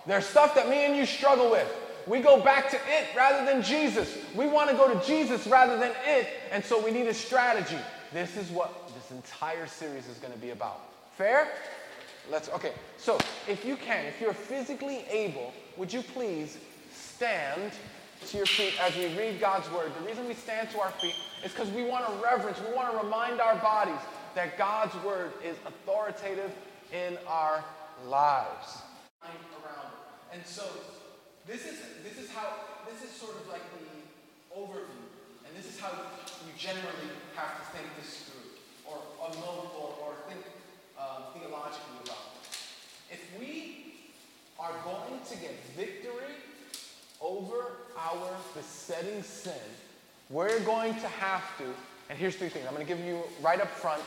There's 0.05 0.25
stuff 0.25 0.55
that 0.55 0.69
me 0.69 0.85
and 0.85 0.95
you 0.95 1.05
struggle 1.05 1.49
with. 1.51 1.71
We 2.07 2.19
go 2.19 2.41
back 2.41 2.69
to 2.71 2.75
it 2.75 3.05
rather 3.15 3.45
than 3.45 3.61
Jesus. 3.61 4.17
We 4.35 4.47
want 4.47 4.69
to 4.69 4.75
go 4.75 4.91
to 4.91 5.05
Jesus 5.05 5.45
rather 5.45 5.77
than 5.77 5.91
it, 6.05 6.27
and 6.51 6.63
so 6.65 6.83
we 6.83 6.91
need 6.91 7.07
a 7.07 7.13
strategy. 7.13 7.77
This 8.11 8.35
is 8.37 8.49
what 8.49 8.91
this 8.95 9.11
entire 9.11 9.67
series 9.67 10.07
is 10.07 10.17
going 10.17 10.33
to 10.33 10.39
be 10.39 10.49
about. 10.49 10.81
Fair? 11.15 11.47
Let's 12.29 12.49
okay. 12.49 12.73
So, 12.97 13.17
if 13.47 13.65
you 13.65 13.75
can, 13.75 14.05
if 14.05 14.19
you're 14.19 14.33
physically 14.33 15.05
able, 15.09 15.53
would 15.77 15.91
you 15.91 16.01
please 16.01 16.57
stand 16.93 17.71
to 18.27 18.37
your 18.37 18.45
feet 18.45 18.73
as 18.81 18.95
we 18.95 19.07
read 19.17 19.39
God's 19.39 19.69
word? 19.71 19.91
The 19.99 20.05
reason 20.05 20.27
we 20.27 20.33
stand 20.33 20.69
to 20.71 20.79
our 20.79 20.91
feet 20.91 21.15
is 21.43 21.51
because 21.51 21.69
we 21.71 21.83
want 21.83 22.05
to 22.05 22.13
reverence, 22.23 22.59
we 22.67 22.75
want 22.75 22.91
to 22.91 23.03
remind 23.03 23.41
our 23.41 23.55
bodies 23.57 23.99
that 24.35 24.57
God's 24.57 24.95
word 25.03 25.31
is 25.43 25.57
authoritative 25.65 26.51
in 26.93 27.17
our 27.27 27.63
lives. 28.07 28.81
And 30.33 30.45
so 30.45 30.63
this 31.45 31.65
is 31.65 31.81
this 32.03 32.17
is 32.17 32.31
how 32.31 32.47
this 32.87 33.03
is 33.03 33.11
sort 33.11 33.35
of 33.35 33.47
like 33.49 33.61
the 33.75 34.57
overview, 34.57 35.03
and 35.45 35.51
this 35.57 35.67
is 35.67 35.79
how 35.79 35.91
you 35.91 36.53
generally 36.57 37.11
have 37.35 37.59
to 37.59 37.77
think 37.77 37.85
this 37.99 38.31
through, 38.31 38.55
or 38.87 38.97
or 39.19 39.27
or, 39.27 39.89
or 39.99 40.13
think 40.29 40.39
um, 40.97 41.35
theologically 41.35 41.99
about 42.05 42.31
it. 42.39 43.19
If 43.19 43.39
we 43.39 44.07
are 44.57 44.71
going 44.85 45.19
to 45.19 45.35
get 45.35 45.51
victory 45.75 46.39
over 47.21 47.73
our 47.97 48.35
besetting 48.55 49.21
sin, 49.23 49.53
we're 50.29 50.59
going 50.61 50.93
to 50.95 51.07
have 51.07 51.57
to. 51.57 51.65
And 52.09 52.17
here's 52.17 52.35
three 52.35 52.49
things. 52.49 52.65
I'm 52.67 52.73
going 52.73 52.85
to 52.85 52.93
give 52.93 53.03
you 53.05 53.21
right 53.41 53.61
up 53.61 53.69
front. 53.69 54.01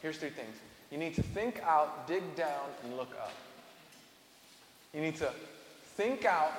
Here's 0.00 0.16
three 0.16 0.30
things. 0.30 0.54
You 0.90 0.98
need 0.98 1.14
to 1.14 1.22
think 1.22 1.60
out, 1.62 2.06
dig 2.06 2.36
down, 2.36 2.66
and 2.84 2.96
look 2.96 3.10
up. 3.20 3.32
You 4.94 5.00
need 5.00 5.16
to 5.16 5.30
think 5.96 6.24
out, 6.24 6.52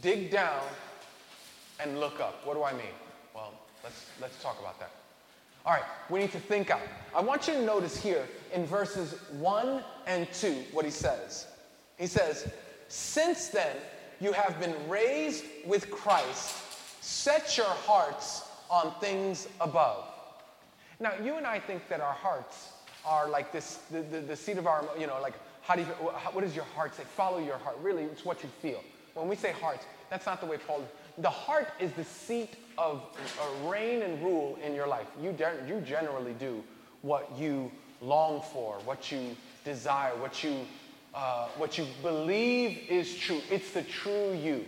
dig 0.00 0.30
down, 0.30 0.62
and 1.80 2.00
look 2.00 2.20
up. 2.20 2.46
What 2.46 2.54
do 2.54 2.62
I 2.64 2.72
mean? 2.72 2.94
Well, 3.34 3.52
let's, 3.82 4.06
let's 4.20 4.42
talk 4.42 4.58
about 4.60 4.78
that. 4.80 4.90
All 5.66 5.72
right, 5.72 5.84
we 6.10 6.20
need 6.20 6.32
to 6.32 6.40
think 6.40 6.70
out. 6.70 6.80
I 7.14 7.20
want 7.20 7.48
you 7.48 7.54
to 7.54 7.62
notice 7.62 7.96
here 7.96 8.26
in 8.52 8.66
verses 8.66 9.14
1 9.32 9.82
and 10.06 10.30
2 10.32 10.64
what 10.72 10.84
he 10.84 10.90
says. 10.90 11.46
He 11.98 12.06
says, 12.06 12.50
Since 12.88 13.48
then 13.48 13.76
you 14.20 14.32
have 14.32 14.58
been 14.60 14.74
raised 14.88 15.44
with 15.66 15.90
Christ, 15.90 17.02
set 17.02 17.56
your 17.56 17.66
hearts 17.66 18.48
on 18.70 18.92
things 19.00 19.48
above. 19.60 20.04
Now, 21.00 21.12
you 21.22 21.36
and 21.36 21.46
I 21.46 21.58
think 21.58 21.88
that 21.88 22.00
our 22.00 22.12
hearts 22.12 22.72
are 23.04 23.28
like 23.28 23.52
this, 23.52 23.80
the, 23.90 24.00
the, 24.02 24.20
the 24.20 24.36
seat 24.36 24.58
of 24.58 24.66
our, 24.66 24.84
you 24.98 25.06
know, 25.06 25.18
like 25.20 25.34
how 25.62 25.74
do 25.74 25.82
you, 25.82 25.86
what 25.86 26.42
does 26.42 26.54
your 26.54 26.64
heart 26.64 26.94
say? 26.94 27.04
Follow 27.16 27.38
your 27.38 27.58
heart. 27.58 27.76
Really, 27.82 28.04
it's 28.04 28.24
what 28.24 28.42
you 28.42 28.48
feel. 28.60 28.82
When 29.14 29.28
we 29.28 29.36
say 29.36 29.52
hearts, 29.52 29.86
that's 30.10 30.26
not 30.26 30.40
the 30.40 30.46
way 30.46 30.58
Paul. 30.58 30.82
The 31.18 31.30
heart 31.30 31.68
is 31.80 31.92
the 31.92 32.04
seat 32.04 32.56
of 32.76 33.02
uh, 33.40 33.68
reign 33.68 34.02
and 34.02 34.22
rule 34.22 34.58
in 34.64 34.74
your 34.74 34.86
life. 34.86 35.06
You, 35.22 35.32
de- 35.32 35.64
you 35.66 35.80
generally 35.80 36.34
do 36.34 36.62
what 37.02 37.30
you 37.38 37.70
long 38.00 38.42
for, 38.52 38.74
what 38.84 39.10
you 39.12 39.36
desire, 39.64 40.14
what 40.16 40.42
you, 40.44 40.66
uh, 41.14 41.46
what 41.56 41.78
you 41.78 41.86
believe 42.02 42.78
is 42.88 43.16
true. 43.16 43.40
It's 43.50 43.70
the 43.70 43.82
true 43.82 44.32
you. 44.32 44.64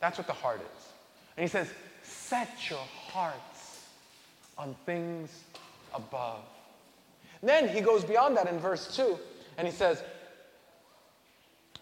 That's 0.00 0.18
what 0.18 0.26
the 0.26 0.32
heart 0.32 0.60
is. 0.60 0.88
And 1.36 1.42
he 1.42 1.48
says, 1.48 1.68
set 2.02 2.68
your 2.68 2.84
hearts 3.08 3.84
on 4.58 4.74
things 4.84 5.30
above. 5.94 6.40
then 7.42 7.68
he 7.68 7.80
goes 7.80 8.04
beyond 8.04 8.36
that 8.36 8.48
in 8.48 8.58
verse 8.58 8.94
2 8.94 9.18
and 9.58 9.66
he 9.66 9.72
says, 9.72 10.02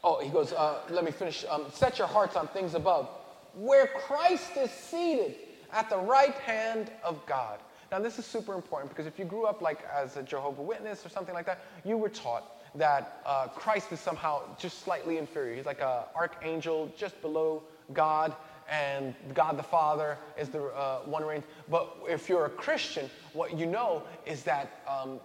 Oh, 0.06 0.20
he 0.20 0.28
goes, 0.28 0.52
uh, 0.52 0.80
let 0.90 1.02
me 1.02 1.10
finish. 1.10 1.46
Um, 1.48 1.64
Set 1.72 1.98
your 1.98 2.06
hearts 2.06 2.36
on 2.36 2.46
things 2.48 2.74
above, 2.74 3.08
where 3.54 3.86
Christ 3.86 4.54
is 4.58 4.70
seated 4.70 5.34
at 5.72 5.88
the 5.88 5.96
right 5.96 6.34
hand 6.34 6.90
of 7.02 7.24
God. 7.24 7.58
Now, 7.90 8.00
this 8.00 8.18
is 8.18 8.26
super 8.26 8.52
important 8.52 8.90
because 8.90 9.06
if 9.06 9.18
you 9.18 9.24
grew 9.24 9.46
up 9.46 9.62
like 9.62 9.78
as 9.90 10.18
a 10.18 10.22
Jehovah 10.22 10.60
Witness 10.60 11.06
or 11.06 11.08
something 11.08 11.34
like 11.34 11.46
that, 11.46 11.60
you 11.86 11.96
were 11.96 12.10
taught 12.10 12.44
that 12.74 13.20
uh, 13.24 13.48
Christ 13.48 13.92
is 13.92 14.00
somehow 14.00 14.42
just 14.58 14.80
slightly 14.80 15.18
inferior. 15.18 15.54
He's 15.54 15.66
like 15.66 15.80
an 15.80 16.02
archangel 16.14 16.92
just 16.96 17.20
below 17.22 17.62
God, 17.92 18.34
and 18.70 19.14
God 19.34 19.56
the 19.56 19.62
Father 19.62 20.18
is 20.38 20.48
the 20.48 20.64
uh, 20.64 21.00
one 21.00 21.24
reign. 21.24 21.42
But 21.68 21.96
if 22.08 22.28
you're 22.28 22.46
a 22.46 22.50
Christian, 22.50 23.08
what 23.32 23.56
you 23.56 23.66
know 23.66 24.02
is 24.26 24.42
that 24.44 24.82
um, 24.88 25.20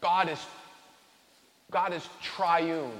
God 0.00 0.28
is 0.28 0.38
God 1.70 1.92
is 1.92 2.08
triune. 2.22 2.92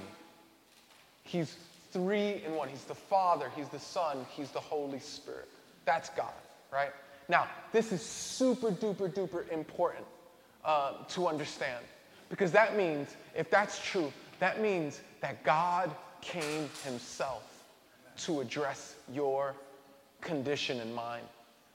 He's 1.23 1.57
three 1.93 2.43
in 2.45 2.55
one. 2.55 2.69
He's 2.69 2.85
the 2.85 2.95
Father, 2.95 3.51
He's 3.55 3.69
the 3.69 3.79
Son, 3.79 4.27
He's 4.31 4.51
the 4.51 4.61
Holy 4.61 4.99
Spirit. 4.99 5.49
That's 5.85 6.09
God, 6.11 6.35
right? 6.73 6.91
Now, 7.29 7.47
this 7.73 7.93
is 7.93 8.03
super 8.03 8.71
duper 8.71 9.13
duper 9.13 9.51
important 9.53 10.05
uh, 10.65 10.93
to 11.11 11.29
understand 11.29 11.85
because 12.29 12.53
that 12.53 12.77
means, 12.77 13.17
if 13.37 13.51
that's 13.51 13.83
true, 13.85 14.13
that 14.41 14.61
means 14.61 15.01
that 15.21 15.43
God 15.45 15.91
came 16.21 16.69
Himself 16.85 17.65
to 18.19 18.41
address 18.41 18.97
your 19.13 19.55
condition 20.21 20.81
and 20.81 20.95
mine. 20.95 21.23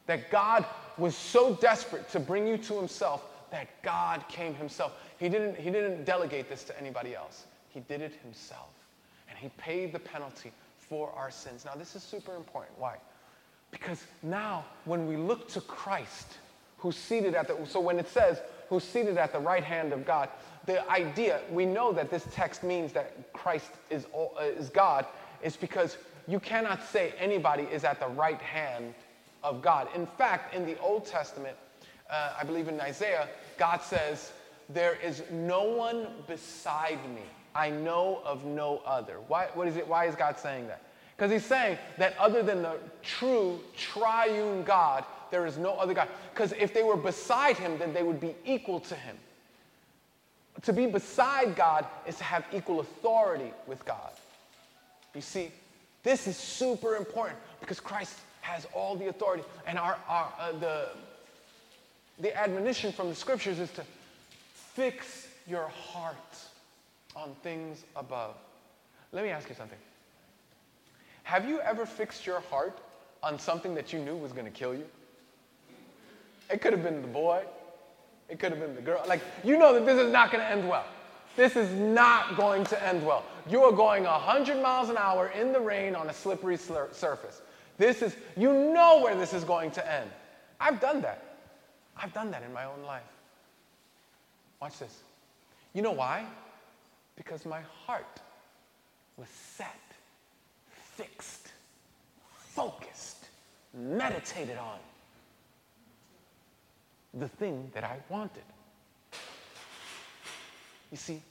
That 0.08 0.29
God 0.31 0.65
was 0.98 1.15
so 1.15 1.55
desperate 1.55 2.10
to 2.10 2.20
bring 2.20 2.48
you 2.48 2.58
to 2.58 2.75
Himself 2.75 3.24
that 3.51 3.81
God 3.81 4.27
came 4.27 4.55
Himself. 4.55 4.93
He 5.20 5.29
didn't, 5.29 5.58
he 5.58 5.70
didn't 5.70 6.05
delegate 6.05 6.50
this 6.50 6.63
to 6.65 6.79
anybody 6.79 7.15
else, 7.15 7.46
He 7.70 7.81
did 7.81 8.01
it 8.01 8.13
Himself. 8.24 8.70
And 9.29 9.38
He 9.38 9.50
paid 9.58 9.93
the 9.93 10.00
penalty 10.00 10.51
for 10.77 11.12
our 11.15 11.31
sins. 11.31 11.63
Now, 11.65 11.74
this 11.75 11.96
is 11.96 12.03
super 12.03 12.36
important. 12.36 12.77
Why? 12.77 12.98
Because 13.72 14.03
now, 14.22 14.65
when 14.84 15.08
we 15.08 15.15
look 15.15 15.48
to 15.50 15.62
Christ, 15.62 16.38
who's 16.77 16.98
seated 16.98 17.36
at 17.36 17.48
the, 17.48 17.58
so 17.65 17.79
when 17.79 17.98
it 17.98 18.10
says, 18.10 18.41
who's 18.72 18.86
seated 18.86 19.18
at 19.18 19.34
the 19.34 19.40
right 19.40 19.66
hand 19.66 19.92
of 19.92 20.06
God, 20.06 20.30
the 20.66 20.90
idea, 20.90 21.42
we 21.51 21.66
know 21.66 21.92
that 21.92 22.10
this 22.10 22.25
text 22.32 22.63
means 22.63 22.94
that 22.94 23.34
Christ 23.34 23.70
is, 23.90 24.06
uh, 24.16 24.44
is 24.44 24.70
God, 24.70 25.06
is 25.44 25.58
because 25.58 25.98
you 26.25 26.40
cannot 26.40 26.82
say 26.82 27.13
anybody 27.20 27.63
is 27.63 27.84
at 27.84 28.00
the 28.00 28.08
right 28.08 28.40
hand 28.40 28.94
of 29.44 29.62
God. 29.62 29.90
In 29.94 30.08
fact, 30.08 30.56
in 30.56 30.66
the 30.66 30.80
Old 30.80 31.06
Testament, 31.06 31.58
uh, 32.10 32.36
I 32.40 32.46
believe 32.46 32.70
in 32.70 32.80
Isaiah, 32.80 33.28
God 33.58 33.82
says, 33.82 34.32
there 34.70 34.96
is 35.04 35.24
no 35.32 35.63
one 35.63 36.08
beside 36.25 37.04
me. 37.13 37.24
I 37.54 37.70
know 37.70 38.22
of 38.24 38.46
no 38.46 38.82
other. 38.86 39.18
Why, 39.28 39.48
what 39.54 39.68
is 39.68 39.75
it, 39.75 39.86
why 39.86 40.06
is 40.06 40.16
God 40.16 40.40
saying 40.40 40.68
that? 40.68 40.82
Because 41.18 41.30
he's 41.30 41.46
saying 41.46 41.78
that 41.98 42.18
other 42.18 42.42
than 42.42 42.62
the 42.62 42.78
true 43.01 43.60
triune 43.75 44.63
God, 44.63 45.04
there 45.31 45.45
is 45.45 45.57
no 45.57 45.73
other 45.73 45.93
God. 45.93 46.09
Because 46.33 46.53
if 46.53 46.73
they 46.73 46.83
were 46.83 46.97
beside 46.97 47.57
him, 47.57 47.77
then 47.79 47.93
they 47.93 48.03
would 48.03 48.19
be 48.19 48.35
equal 48.45 48.79
to 48.81 48.95
him. 48.95 49.17
To 50.63 50.73
be 50.73 50.85
beside 50.85 51.55
God 51.55 51.88
is 52.05 52.17
to 52.17 52.23
have 52.23 52.45
equal 52.53 52.81
authority 52.81 53.51
with 53.65 53.83
God. 53.85 54.11
You 55.15 55.21
see, 55.21 55.51
this 56.03 56.27
is 56.27 56.38
super 56.38 56.95
important 56.95 57.39
because 57.59 57.79
Christ 57.79 58.19
has 58.41 58.67
all 58.73 58.95
the 58.95 59.07
authority. 59.07 59.43
And 59.65 59.79
our, 59.79 59.97
our, 60.07 60.31
uh, 60.39 60.51
the, 60.59 60.89
the 62.19 62.38
admonition 62.38 62.91
from 62.91 63.09
the 63.09 63.15
scriptures 63.15 63.59
is 63.59 63.71
to 63.71 63.83
Fix 64.73 65.27
your 65.47 65.67
heart 65.67 66.15
on 67.13 67.35
things 67.43 67.83
above. 67.97 68.35
Let 69.11 69.25
me 69.25 69.29
ask 69.29 69.50
you 69.50 69.55
something. 69.55 69.77
Have 71.23 71.47
you 71.47 71.59
ever 71.59 71.85
fixed 71.85 72.25
your 72.25 72.39
heart 72.39 72.79
on 73.21 73.38
something 73.38 73.75
that 73.75 73.91
you 73.91 74.00
knew 74.00 74.15
was 74.15 74.31
going 74.31 74.45
to 74.45 74.51
kill 74.51 74.73
you? 74.73 74.85
It 76.51 76.62
could 76.62 76.74
have 76.74 76.84
been 76.84 77.01
the 77.01 77.08
boy, 77.08 77.43
it 78.29 78.39
could 78.39 78.51
have 78.51 78.60
been 78.60 78.75
the 78.75 78.81
girl. 78.81 79.03
Like, 79.08 79.22
you 79.43 79.58
know 79.58 79.74
that 79.74 79.86
this 79.86 80.00
is 80.00 80.12
not 80.12 80.31
going 80.31 80.43
to 80.43 80.50
end 80.50 80.67
well. 80.67 80.86
This 81.36 81.55
is 81.55 81.70
not 81.74 82.36
going 82.36 82.65
to 82.65 82.88
end 82.88 83.05
well. 83.05 83.24
You 83.50 83.63
are 83.63 83.72
going 83.72 84.03
100 84.03 84.62
miles 84.62 84.89
an 84.89 84.98
hour 84.98 85.29
in 85.29 85.53
the 85.53 85.60
rain 85.60 85.96
on 85.96 86.10
a 86.10 86.13
slippery 86.13 86.58
slur- 86.58 86.89
surface. 86.91 87.41
This 87.77 88.01
is, 88.01 88.15
you 88.36 88.53
know 88.53 89.01
where 89.01 89.15
this 89.15 89.34
is 89.34 89.43
going 89.43 89.72
to 89.72 89.91
end. 89.91 90.10
I've 90.60 90.79
done 90.79 91.01
that. 91.01 91.24
I've 91.98 92.13
done 92.13 92.31
that 92.31 92.43
in 92.43 92.53
my 92.53 92.65
own 92.65 92.84
life. 92.86 93.01
Watch 94.62 94.79
this. 94.79 95.00
You 95.74 95.81
know 95.81 95.91
why? 95.91 96.25
Because 97.15 97.46
my 97.46 97.62
heart 97.86 98.20
was 99.17 99.29
set, 99.29 99.79
fixed, 100.96 101.48
focused, 102.53 103.25
meditated 103.74 104.58
on 104.58 104.77
the 107.13 107.27
thing 107.27 107.70
that 107.74 107.84
I 107.84 107.98
wanted. 108.10 108.44
You 110.91 110.98
see, 110.98 111.22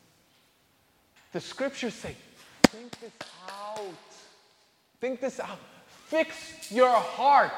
the 1.32 1.40
scriptures 1.40 1.94
say, 1.94 2.16
think 2.64 2.98
this 3.00 3.12
out. 3.48 3.80
Think 5.00 5.20
this 5.20 5.40
out. 5.40 5.58
Fix 6.06 6.70
your 6.72 6.90
heart 6.90 7.52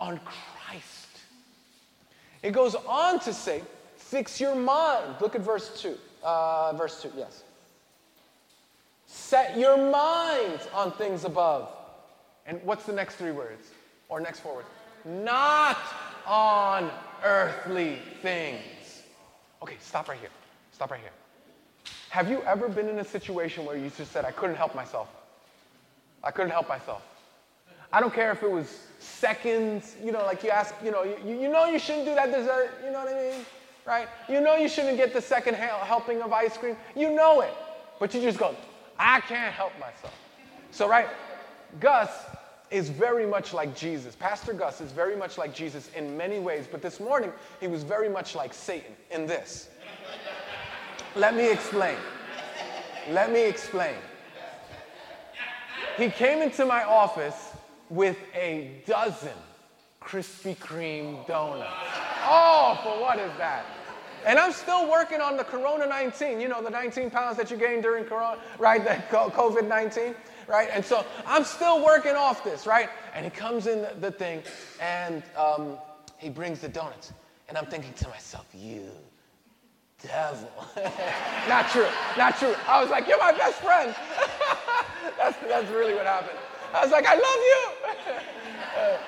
on 0.00 0.20
Christ. 0.24 1.08
It 2.42 2.52
goes 2.52 2.74
on 2.74 3.20
to 3.20 3.32
say, 3.32 3.62
fix 3.96 4.40
your 4.40 4.54
mind. 4.54 5.16
Look 5.20 5.34
at 5.34 5.42
verse 5.42 5.80
2. 5.80 5.96
Uh, 6.22 6.72
verse 6.74 7.02
2, 7.02 7.12
yes. 7.16 7.42
Set 9.06 9.56
your 9.56 9.76
mind 9.76 10.60
on 10.74 10.92
things 10.92 11.24
above. 11.24 11.68
And 12.46 12.60
what's 12.62 12.84
the 12.84 12.92
next 12.92 13.16
three 13.16 13.30
words? 13.30 13.68
Or 14.08 14.20
next 14.20 14.40
four 14.40 14.56
words? 14.56 14.68
Not 15.04 15.78
on 16.28 16.90
earthly 17.24 17.98
things. 18.22 19.02
Okay, 19.62 19.76
stop 19.80 20.08
right 20.08 20.20
here. 20.20 20.30
Stop 20.72 20.90
right 20.90 21.00
here. 21.00 21.10
Have 22.10 22.30
you 22.30 22.42
ever 22.42 22.68
been 22.68 22.88
in 22.88 22.98
a 22.98 23.04
situation 23.04 23.64
where 23.64 23.76
you 23.76 23.90
just 23.96 24.12
said, 24.12 24.24
I 24.24 24.30
couldn't 24.30 24.56
help 24.56 24.74
myself? 24.74 25.08
I 26.22 26.30
couldn't 26.30 26.52
help 26.52 26.68
myself. 26.68 27.02
I 27.92 28.00
don't 28.00 28.12
care 28.12 28.30
if 28.32 28.42
it 28.42 28.50
was 28.50 28.86
seconds, 28.98 29.96
you 30.04 30.12
know, 30.12 30.24
like 30.24 30.42
you 30.42 30.50
ask, 30.50 30.74
you 30.84 30.90
know, 30.90 31.02
you, 31.02 31.40
you 31.40 31.48
know 31.48 31.64
you 31.64 31.78
shouldn't 31.78 32.04
do 32.04 32.14
that 32.14 32.30
dessert, 32.30 32.70
you 32.84 32.92
know 32.92 33.04
what 33.04 33.14
I 33.14 33.30
mean? 33.30 33.46
Right? 33.86 34.08
You 34.28 34.40
know 34.42 34.56
you 34.56 34.68
shouldn't 34.68 34.98
get 34.98 35.14
the 35.14 35.22
second 35.22 35.54
helping 35.54 36.20
of 36.20 36.32
ice 36.32 36.58
cream. 36.58 36.76
You 36.94 37.14
know 37.14 37.40
it. 37.40 37.54
But 37.98 38.12
you 38.14 38.20
just 38.20 38.38
go, 38.38 38.54
I 38.98 39.20
can't 39.20 39.52
help 39.52 39.72
myself. 39.80 40.14
So, 40.70 40.88
right, 40.88 41.08
Gus 41.80 42.10
is 42.70 42.88
very 42.88 43.26
much 43.26 43.52
like 43.52 43.74
Jesus. 43.76 44.14
Pastor 44.14 44.52
Gus 44.52 44.80
is 44.80 44.92
very 44.92 45.16
much 45.16 45.38
like 45.38 45.54
Jesus 45.54 45.90
in 45.96 46.16
many 46.16 46.38
ways, 46.38 46.66
but 46.70 46.82
this 46.82 47.00
morning 47.00 47.32
he 47.60 47.66
was 47.66 47.82
very 47.82 48.08
much 48.08 48.34
like 48.34 48.52
Satan 48.52 48.94
in 49.10 49.26
this. 49.26 49.68
Let 51.16 51.34
me 51.34 51.50
explain. 51.50 51.96
Let 53.10 53.32
me 53.32 53.44
explain. 53.46 53.96
He 55.96 56.10
came 56.10 56.42
into 56.42 56.64
my 56.66 56.84
office 56.84 57.52
with 57.90 58.18
a 58.34 58.70
dozen 58.86 59.32
Krispy 60.02 60.56
Kreme 60.56 61.26
donuts. 61.26 61.70
Oh, 62.24 62.78
for 62.82 63.00
what 63.00 63.18
is 63.18 63.32
that? 63.38 63.64
And 64.26 64.38
I'm 64.38 64.52
still 64.52 64.90
working 64.90 65.20
on 65.20 65.36
the 65.36 65.44
Corona 65.44 65.86
19, 65.86 66.40
you 66.40 66.48
know, 66.48 66.62
the 66.62 66.70
19 66.70 67.10
pounds 67.10 67.36
that 67.36 67.50
you 67.50 67.56
gained 67.56 67.82
during 67.82 68.04
Corona, 68.04 68.38
right? 68.58 68.82
The 68.82 69.02
COVID 69.10 69.66
19, 69.66 70.14
right? 70.48 70.68
And 70.72 70.84
so 70.84 71.04
I'm 71.26 71.44
still 71.44 71.84
working 71.84 72.16
off 72.16 72.42
this, 72.42 72.66
right? 72.66 72.88
And 73.14 73.24
he 73.24 73.30
comes 73.30 73.66
in 73.66 73.82
the, 73.82 73.94
the 74.00 74.10
thing 74.10 74.42
and 74.80 75.22
um, 75.36 75.78
he 76.16 76.28
brings 76.30 76.60
the 76.60 76.68
donuts. 76.68 77.12
And 77.48 77.56
I'm 77.56 77.66
thinking 77.66 77.92
to 77.94 78.08
myself, 78.08 78.46
you 78.54 78.90
devil. 80.02 80.50
not 81.48 81.68
true, 81.70 81.88
not 82.16 82.38
true. 82.38 82.54
I 82.66 82.80
was 82.80 82.90
like, 82.90 83.06
you're 83.08 83.18
my 83.18 83.32
best 83.32 83.60
friend. 83.60 83.94
that's, 85.18 85.36
that's 85.48 85.70
really 85.70 85.94
what 85.94 86.06
happened. 86.06 86.38
I 86.74 86.82
was 86.82 86.92
like, 86.92 87.06
I 87.06 87.14
love 87.14 87.22
you. 87.24 88.14
uh, 88.78 88.98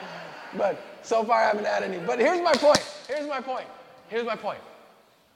but 0.57 0.83
so 1.03 1.25
far 1.25 1.43
I 1.43 1.47
haven't 1.47 1.67
had 1.67 1.83
any. 1.83 1.99
But 1.99 2.19
here's 2.19 2.43
my 2.43 2.55
point. 2.55 2.83
Here's 3.07 3.29
my 3.29 3.41
point. 3.41 3.67
Here's 4.09 4.27
my 4.27 4.37
point. 4.37 4.61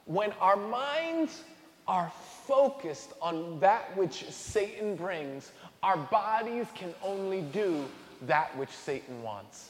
When 0.05 0.31
our 0.33 0.55
minds 0.55 1.43
are 1.87 2.11
focused 2.47 3.13
on 3.21 3.59
that 3.59 3.95
which 3.95 4.25
Satan 4.29 4.95
brings, 4.95 5.51
our 5.85 5.97
bodies 5.97 6.65
can 6.73 6.95
only 7.03 7.41
do 7.41 7.85
that 8.23 8.57
which 8.57 8.71
Satan 8.71 9.21
wants. 9.21 9.69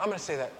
I'm 0.00 0.06
going 0.06 0.18
to 0.18 0.24
say 0.24 0.36
that. 0.36 0.52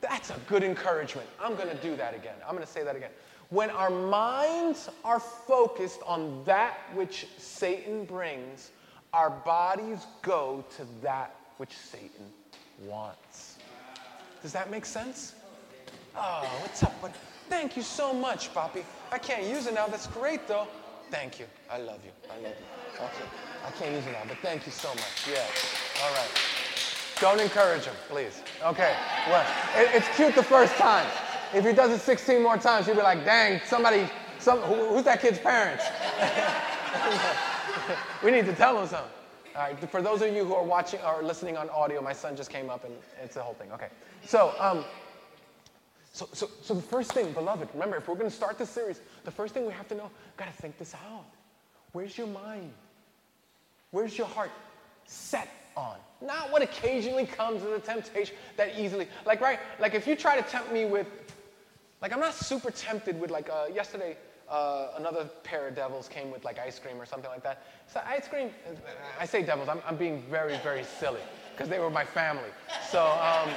That's 0.00 0.30
a 0.30 0.36
good 0.46 0.62
encouragement. 0.62 1.28
I'm 1.40 1.56
going 1.56 1.68
to 1.68 1.82
do 1.82 1.96
that 1.96 2.14
again. 2.14 2.36
I'm 2.46 2.54
going 2.54 2.64
to 2.64 2.72
say 2.72 2.84
that 2.84 2.94
again. 2.94 3.10
When 3.50 3.70
our 3.70 3.90
minds 3.90 4.88
are 5.04 5.18
focused 5.18 6.00
on 6.06 6.44
that 6.44 6.78
which 6.94 7.26
Satan 7.38 8.04
brings, 8.04 8.70
our 9.12 9.30
bodies 9.30 10.06
go 10.22 10.64
to 10.76 10.86
that 11.02 11.34
which 11.56 11.76
Satan 11.76 12.26
wants. 12.84 13.56
Does 14.42 14.52
that 14.52 14.70
make 14.70 14.84
sense? 14.86 15.34
Oh, 16.16 16.48
what's 16.60 16.84
up? 16.84 16.94
But 17.02 17.14
thank 17.48 17.76
you 17.76 17.82
so 17.82 18.14
much, 18.14 18.54
Poppy. 18.54 18.84
I 19.10 19.18
can't 19.18 19.44
use 19.48 19.66
it 19.66 19.74
now. 19.74 19.88
That's 19.88 20.06
great, 20.06 20.46
though. 20.46 20.68
Thank 21.10 21.40
you. 21.40 21.46
I 21.68 21.78
love 21.78 21.98
you. 22.04 22.12
I 22.30 22.36
love 22.36 22.54
you. 22.58 22.81
Okay. 22.96 23.24
I 23.66 23.70
can't 23.72 23.94
use 23.94 24.06
it 24.06 24.12
now, 24.12 24.22
but 24.26 24.38
thank 24.38 24.66
you 24.66 24.72
so 24.72 24.88
much. 24.88 25.28
Yeah. 25.30 25.44
All 26.04 26.12
right. 26.12 26.30
Don't 27.20 27.40
encourage 27.40 27.84
him, 27.84 27.94
please. 28.08 28.42
Okay. 28.64 28.94
Well, 29.28 29.46
it, 29.76 29.90
it's 29.94 30.16
cute 30.16 30.34
the 30.34 30.42
first 30.42 30.74
time. 30.74 31.06
If 31.54 31.64
he 31.64 31.72
does 31.72 31.92
it 31.92 32.00
16 32.00 32.42
more 32.42 32.56
times, 32.56 32.86
you'll 32.86 32.96
be 32.96 33.02
like, 33.02 33.24
dang, 33.24 33.60
somebody, 33.64 34.08
some, 34.38 34.60
who, 34.62 34.88
who's 34.88 35.04
that 35.04 35.20
kid's 35.20 35.38
parents? 35.38 35.84
we 38.24 38.30
need 38.30 38.46
to 38.46 38.54
tell 38.54 38.80
him 38.80 38.88
something. 38.88 39.10
All 39.54 39.62
right, 39.62 39.90
for 39.90 40.00
those 40.00 40.22
of 40.22 40.34
you 40.34 40.44
who 40.44 40.54
are 40.54 40.64
watching 40.64 41.00
or 41.02 41.22
listening 41.22 41.56
on 41.56 41.68
audio, 41.70 42.00
my 42.00 42.14
son 42.14 42.34
just 42.34 42.50
came 42.50 42.70
up 42.70 42.84
and 42.84 42.94
it's 43.22 43.34
the 43.34 43.42
whole 43.42 43.54
thing. 43.54 43.70
Okay. 43.72 43.88
So, 44.24 44.54
um, 44.58 44.84
so, 46.12 46.28
so, 46.32 46.50
so 46.62 46.74
the 46.74 46.82
first 46.82 47.12
thing, 47.12 47.32
beloved, 47.32 47.68
remember, 47.72 47.96
if 47.96 48.08
we're 48.08 48.16
going 48.16 48.30
to 48.30 48.34
start 48.34 48.58
this 48.58 48.70
series, 48.70 49.00
the 49.24 49.30
first 49.30 49.54
thing 49.54 49.66
we 49.66 49.72
have 49.72 49.88
to 49.88 49.94
know, 49.94 50.10
got 50.36 50.46
to 50.46 50.52
think 50.52 50.78
this 50.78 50.94
out. 50.94 51.24
Where's 51.92 52.16
your 52.16 52.26
mind? 52.26 52.72
Where's 53.90 54.16
your 54.16 54.26
heart 54.26 54.50
set 55.04 55.48
on? 55.76 55.96
Not 56.20 56.50
what 56.50 56.62
occasionally 56.62 57.26
comes 57.26 57.62
as 57.62 57.70
a 57.70 57.78
temptation 57.78 58.34
that 58.56 58.78
easily, 58.78 59.08
like, 59.26 59.40
right? 59.40 59.58
Like, 59.78 59.94
if 59.94 60.06
you 60.06 60.16
try 60.16 60.40
to 60.40 60.48
tempt 60.48 60.72
me 60.72 60.84
with, 60.84 61.06
like, 62.00 62.12
I'm 62.12 62.20
not 62.20 62.34
super 62.34 62.70
tempted 62.70 63.20
with, 63.20 63.30
like, 63.30 63.50
uh, 63.50 63.66
yesterday, 63.72 64.16
uh, 64.48 64.88
another 64.96 65.28
pair 65.42 65.68
of 65.68 65.74
devils 65.74 66.08
came 66.08 66.30
with, 66.30 66.44
like, 66.44 66.58
ice 66.58 66.78
cream 66.78 67.00
or 67.00 67.06
something 67.06 67.30
like 67.30 67.42
that. 67.42 67.64
So, 67.92 68.00
ice 68.06 68.28
cream, 68.28 68.50
I 69.20 69.26
say 69.26 69.42
devils, 69.42 69.68
I'm, 69.68 69.80
I'm 69.86 69.96
being 69.96 70.22
very, 70.30 70.56
very 70.58 70.84
silly 70.84 71.20
because 71.52 71.68
they 71.68 71.78
were 71.78 71.90
my 71.90 72.04
family. 72.04 72.50
So, 72.90 73.04
um, 73.04 73.50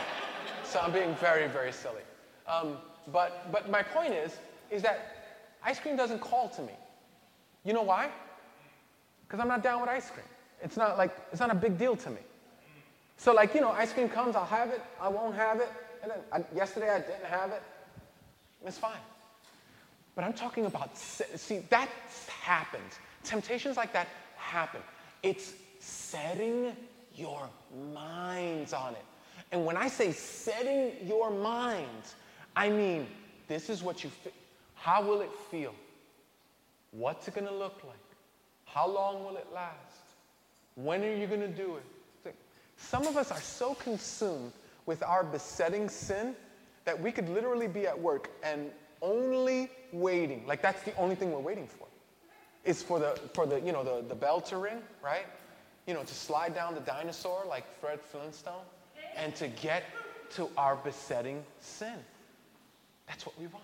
so 0.63 0.80
I'm 0.80 0.91
being 0.91 1.15
very, 1.15 1.48
very 1.48 1.71
silly. 1.71 2.02
Um, 2.48 2.78
but, 3.13 3.52
but 3.52 3.69
my 3.69 3.84
point 3.84 4.13
is, 4.13 4.38
is 4.71 4.82
that 4.82 5.38
ice 5.63 5.80
cream 5.80 5.95
doesn't 5.95 6.19
call 6.19 6.50
to 6.50 6.62
me. 6.62 6.74
You 7.63 7.74
know 7.74 7.84
why? 7.84 8.10
Because 9.28 9.40
I'm 9.40 9.48
not 9.48 9.64
down 9.64 9.82
with 9.82 9.90
ice 9.90 10.10
cream. 10.10 10.26
It's 10.62 10.78
not 10.78 10.98
like, 10.98 11.16
it's 11.32 11.42
not 11.42 11.52
a 11.52 11.56
big 11.56 11.78
deal 11.78 11.96
to 11.96 12.10
me. 12.10 12.22
So 13.18 13.34
like, 13.34 13.54
you 13.56 13.62
know, 13.62 13.72
ice 13.72 13.94
cream 13.94 14.10
comes, 14.10 14.36
I'll 14.36 14.46
have 14.46 14.70
it, 14.70 14.82
I 15.02 15.08
won't 15.08 15.36
have 15.36 15.60
it. 15.60 15.70
And 16.04 16.12
then 16.12 16.20
I, 16.32 16.56
yesterday 16.56 16.90
I 16.90 17.00
didn't 17.00 17.26
have 17.26 17.52
it. 17.52 17.62
It's 18.66 18.78
fine. 18.78 18.98
But 20.16 20.24
I'm 20.24 20.34
talking 20.34 20.66
about, 20.66 20.98
see, 20.98 21.60
that 21.70 21.90
happens. 22.42 23.00
Temptations 23.24 23.78
like 23.78 23.92
that 23.94 24.08
happen. 24.38 24.82
It's 25.24 25.54
setting 25.80 26.76
your 27.16 27.50
minds 27.94 28.74
on 28.74 28.94
it. 28.94 29.06
And 29.52 29.66
when 29.66 29.78
I 29.78 29.88
say 29.88 30.12
setting 30.12 30.92
your 31.08 31.30
minds, 31.32 32.16
I 32.56 32.70
mean, 32.70 33.08
this 33.48 33.70
is 33.70 33.84
what 33.84 34.04
you 34.04 34.10
feel. 34.10 34.32
How 34.76 35.02
will 35.02 35.22
it 35.22 35.32
feel? 35.52 35.74
What's 36.92 37.28
it 37.28 37.36
going 37.36 37.48
to 37.48 37.54
look 37.54 37.82
like? 37.86 37.98
How 38.76 38.90
long 38.90 39.24
will 39.24 39.38
it 39.38 39.48
last? 39.54 40.04
When 40.76 41.02
are 41.02 41.16
you 41.16 41.28
going 41.28 41.40
to 41.40 41.48
do 41.48 41.78
it? 42.26 42.36
Some 42.76 43.08
of 43.08 43.16
us 43.16 43.32
are 43.32 43.40
so 43.40 43.74
consumed 43.74 44.52
with 44.86 45.02
our 45.02 45.24
besetting 45.24 45.88
sin 45.88 46.36
that 46.84 47.02
we 47.02 47.14
could 47.14 47.30
literally 47.30 47.70
be 47.70 47.88
at 47.88 47.98
work 47.98 48.30
and 48.44 48.70
only 49.02 49.70
waiting, 49.94 50.46
like 50.46 50.62
that's 50.62 50.84
the 50.84 50.94
only 50.98 51.16
thing 51.16 51.32
we're 51.32 51.40
waiting 51.40 51.68
for, 51.68 51.88
is 52.66 52.84
for 52.84 53.00
the, 53.00 53.18
for 53.34 53.46
the, 53.46 53.62
you 53.62 53.72
know, 53.72 53.86
the, 53.86 54.06
the 54.10 54.16
bell 54.16 54.42
to 54.42 54.58
ring, 54.58 54.82
right? 55.02 55.26
You 55.88 55.94
know, 55.94 56.04
to 56.04 56.14
slide 56.14 56.54
down 56.54 56.74
the 56.74 56.82
dinosaur 56.82 57.46
like 57.48 57.64
Fred 57.80 58.02
Flintstone 58.02 58.66
and 59.16 59.34
to 59.36 59.48
get 59.48 59.84
to 60.32 60.50
our 60.58 60.76
besetting 60.76 61.46
sin. 61.62 61.96
That's 63.08 63.26
what 63.26 63.40
we 63.40 63.48
want. 63.48 63.64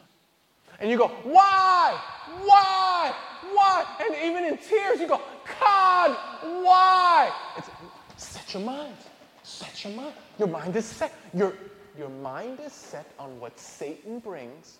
And 0.80 0.90
you 0.90 0.98
go, 0.98 1.10
why? 1.24 2.00
Why? 2.44 3.14
Why? 3.54 3.86
And 4.02 4.16
even 4.24 4.46
in 4.46 4.58
tears, 4.58 5.00
you 5.00 5.08
go, 5.08 5.22
God, 5.60 6.18
why? 6.64 7.32
It's, 7.58 7.70
set 8.18 8.54
your 8.54 8.64
mind. 8.64 8.96
Set 9.44 9.84
your 9.84 9.94
mind. 9.94 10.14
Your 10.40 10.48
mind 10.48 10.76
is 10.76 10.86
set. 10.86 11.14
Your, 11.34 11.54
your 11.98 12.10
mind 12.10 12.60
is 12.66 12.74
set 12.74 13.12
on 13.20 13.40
what 13.40 13.60
Satan 13.60 14.20
brings, 14.20 14.78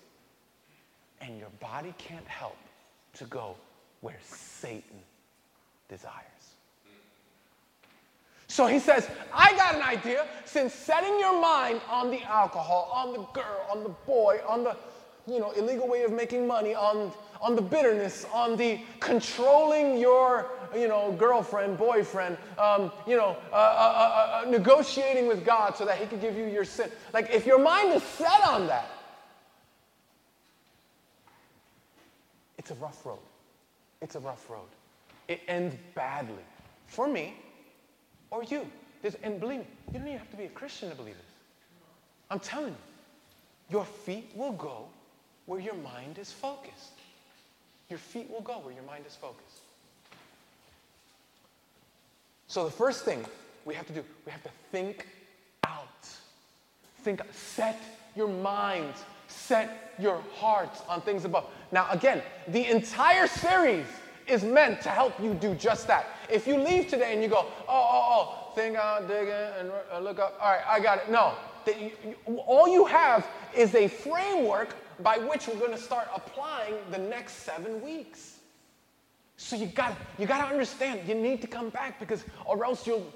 and 1.20 1.38
your 1.38 1.50
body 1.60 1.94
can't 1.98 2.26
help 2.26 2.56
to 3.14 3.24
go 3.24 3.56
where 4.00 4.18
Satan 4.22 5.00
desires. 5.88 6.26
So 8.48 8.66
he 8.66 8.78
says, 8.78 9.08
I 9.32 9.56
got 9.56 9.76
an 9.76 9.82
idea. 9.82 10.26
Since 10.44 10.74
setting 10.74 11.18
your 11.18 11.40
mind 11.40 11.80
on 11.88 12.10
the 12.10 12.22
alcohol, 12.22 12.90
on 12.94 13.12
the 13.12 13.22
girl, 13.32 13.66
on 13.70 13.82
the 13.82 13.88
boy, 13.88 14.40
on 14.46 14.62
the 14.62 14.76
you 15.26 15.38
know, 15.38 15.50
illegal 15.52 15.88
way 15.88 16.02
of 16.02 16.12
making 16.12 16.46
money, 16.46 16.74
on, 16.74 17.12
on 17.40 17.54
the 17.54 17.62
bitterness, 17.62 18.26
on 18.32 18.56
the 18.56 18.80
controlling 19.00 19.98
your 19.98 20.46
you 20.74 20.88
know, 20.88 21.12
girlfriend, 21.12 21.76
boyfriend, 21.76 22.36
um, 22.58 22.90
you 23.06 23.16
know, 23.16 23.36
uh, 23.52 23.54
uh, 23.54 23.56
uh, 23.56 24.42
uh, 24.46 24.50
negotiating 24.50 25.28
with 25.28 25.44
God 25.44 25.76
so 25.76 25.84
that 25.84 25.98
He 25.98 26.06
could 26.06 26.20
give 26.20 26.36
you 26.36 26.46
your 26.46 26.64
sin. 26.64 26.90
Like, 27.12 27.30
if 27.30 27.46
your 27.46 27.58
mind 27.58 27.92
is 27.92 28.02
set 28.02 28.46
on 28.46 28.66
that, 28.68 28.90
it's 32.58 32.70
a 32.70 32.74
rough 32.74 33.04
road. 33.04 33.18
It's 34.00 34.14
a 34.14 34.20
rough 34.20 34.48
road. 34.48 34.68
It 35.28 35.40
ends 35.48 35.76
badly. 35.94 36.34
For 36.86 37.08
me, 37.08 37.36
or 38.30 38.42
you. 38.44 38.66
There's, 39.00 39.16
and 39.22 39.40
believe 39.40 39.60
me, 39.60 39.66
you 39.92 39.98
don't 39.98 40.08
even 40.08 40.18
have 40.18 40.30
to 40.30 40.36
be 40.36 40.44
a 40.44 40.48
Christian 40.48 40.90
to 40.90 40.94
believe 40.94 41.14
this. 41.14 41.24
I'm 42.30 42.38
telling 42.38 42.68
you, 42.68 42.76
your 43.70 43.84
feet 43.84 44.30
will 44.34 44.52
go 44.52 44.86
where 45.46 45.60
your 45.60 45.74
mind 45.74 46.18
is 46.18 46.30
focused. 46.30 46.92
Your 47.88 47.98
feet 47.98 48.30
will 48.30 48.40
go 48.40 48.54
where 48.54 48.74
your 48.74 48.84
mind 48.84 49.04
is 49.06 49.14
focused. 49.14 49.60
So 52.46 52.64
the 52.64 52.70
first 52.70 53.04
thing 53.04 53.24
we 53.64 53.74
have 53.74 53.86
to 53.86 53.92
do, 53.92 54.04
we 54.26 54.32
have 54.32 54.42
to 54.42 54.50
think 54.70 55.06
out. 55.64 56.06
Think, 57.02 57.22
set 57.32 57.80
your 58.14 58.28
minds, 58.28 59.04
set 59.26 59.94
your 59.98 60.22
hearts 60.34 60.82
on 60.88 61.00
things 61.00 61.24
above. 61.24 61.46
Now, 61.70 61.88
again, 61.90 62.22
the 62.48 62.66
entire 62.66 63.26
series 63.26 63.86
is 64.26 64.44
meant 64.44 64.80
to 64.82 64.88
help 64.88 65.18
you 65.20 65.34
do 65.34 65.54
just 65.54 65.86
that. 65.88 66.06
If 66.30 66.46
you 66.46 66.56
leave 66.56 66.88
today 66.88 67.12
and 67.12 67.22
you 67.22 67.28
go, 67.28 67.46
oh, 67.68 67.68
oh, 67.68 68.08
oh, 68.10 68.54
think 68.54 68.76
out, 68.76 69.08
dig 69.08 69.28
in, 69.28 69.50
and 69.58 69.72
uh, 69.92 69.98
look 69.98 70.18
up, 70.18 70.38
all 70.40 70.52
right, 70.52 70.62
I 70.68 70.80
got 70.80 70.98
it. 70.98 71.10
No, 71.10 71.34
all 72.46 72.68
you 72.68 72.84
have 72.84 73.26
is 73.56 73.74
a 73.74 73.88
framework 73.88 74.76
by 75.02 75.18
which 75.18 75.48
we're 75.48 75.58
going 75.58 75.72
to 75.72 75.78
start 75.78 76.08
applying 76.14 76.74
the 76.90 76.98
next 76.98 77.44
seven 77.44 77.82
weeks. 77.82 78.38
So 79.36 79.56
you 79.56 79.66
got 79.66 79.96
you 80.18 80.26
got 80.26 80.46
to 80.46 80.50
understand. 80.50 81.00
You 81.08 81.14
need 81.14 81.40
to 81.40 81.46
come 81.46 81.70
back 81.70 81.98
because, 81.98 82.24
or 82.46 82.64
else 82.64 82.86
you'll 82.86 83.12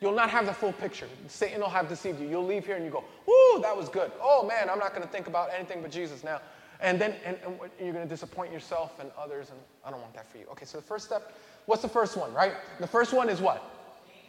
you'll 0.00 0.14
not 0.14 0.30
have 0.30 0.46
the 0.46 0.52
full 0.52 0.72
picture. 0.72 1.08
Satan 1.28 1.60
will 1.60 1.70
have 1.70 1.88
deceived 1.88 2.20
you. 2.20 2.28
You'll 2.28 2.46
leave 2.46 2.66
here 2.66 2.76
and 2.76 2.84
you 2.84 2.90
go, 2.90 3.04
"Whoo, 3.26 3.62
that 3.62 3.76
was 3.76 3.88
good." 3.88 4.12
Oh 4.20 4.46
man, 4.46 4.68
I'm 4.68 4.78
not 4.78 4.90
going 4.90 5.02
to 5.02 5.08
think 5.08 5.26
about 5.26 5.50
anything 5.56 5.80
but 5.82 5.90
Jesus 5.90 6.22
now. 6.22 6.40
And 6.80 7.00
then 7.00 7.14
and, 7.24 7.36
and 7.44 7.58
you're 7.78 7.92
going 7.92 8.06
to 8.06 8.08
disappoint 8.08 8.52
yourself 8.52 9.00
and 9.00 9.10
others, 9.18 9.50
and 9.50 9.58
I 9.84 9.90
don't 9.90 10.00
want 10.00 10.14
that 10.14 10.30
for 10.30 10.38
you. 10.38 10.46
Okay, 10.52 10.64
so 10.64 10.78
the 10.78 10.84
first 10.84 11.06
step. 11.06 11.32
What's 11.66 11.82
the 11.82 11.88
first 11.88 12.16
one? 12.16 12.32
Right. 12.34 12.54
The 12.80 12.86
first 12.86 13.12
one 13.12 13.28
is 13.28 13.40
what? 13.40 13.79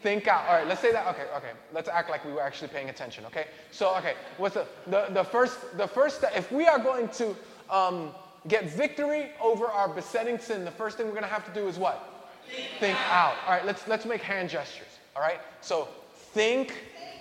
Think 0.01 0.27
out. 0.27 0.47
All 0.47 0.55
right, 0.55 0.67
let's 0.67 0.81
say 0.81 0.91
that. 0.91 1.05
Okay, 1.07 1.25
okay. 1.35 1.51
Let's 1.73 1.87
act 1.87 2.09
like 2.09 2.25
we 2.25 2.31
were 2.31 2.41
actually 2.41 2.69
paying 2.69 2.89
attention. 2.89 3.23
Okay. 3.25 3.45
So, 3.71 3.95
okay. 3.97 4.15
What's 4.37 4.55
the 4.55 4.65
the, 4.87 5.07
the 5.11 5.23
first 5.23 5.77
the 5.77 5.87
first 5.87 6.17
step? 6.17 6.31
If 6.35 6.51
we 6.51 6.65
are 6.65 6.79
going 6.79 7.07
to 7.09 7.35
um, 7.69 8.09
get 8.47 8.65
victory 8.71 9.29
over 9.39 9.67
our 9.67 9.87
besetting 9.87 10.39
sin, 10.39 10.65
the 10.65 10.71
first 10.71 10.97
thing 10.97 11.05
we're 11.05 11.11
going 11.11 11.23
to 11.23 11.29
have 11.29 11.45
to 11.45 11.53
do 11.53 11.67
is 11.67 11.77
what? 11.77 12.27
Think, 12.49 12.67
think 12.79 12.97
out. 13.11 13.35
All 13.45 13.53
right. 13.53 13.65
Let's 13.65 13.87
let's 13.87 14.05
make 14.05 14.21
hand 14.21 14.49
gestures. 14.49 14.87
All 15.15 15.21
right. 15.21 15.39
So 15.61 15.87
think 16.33 16.73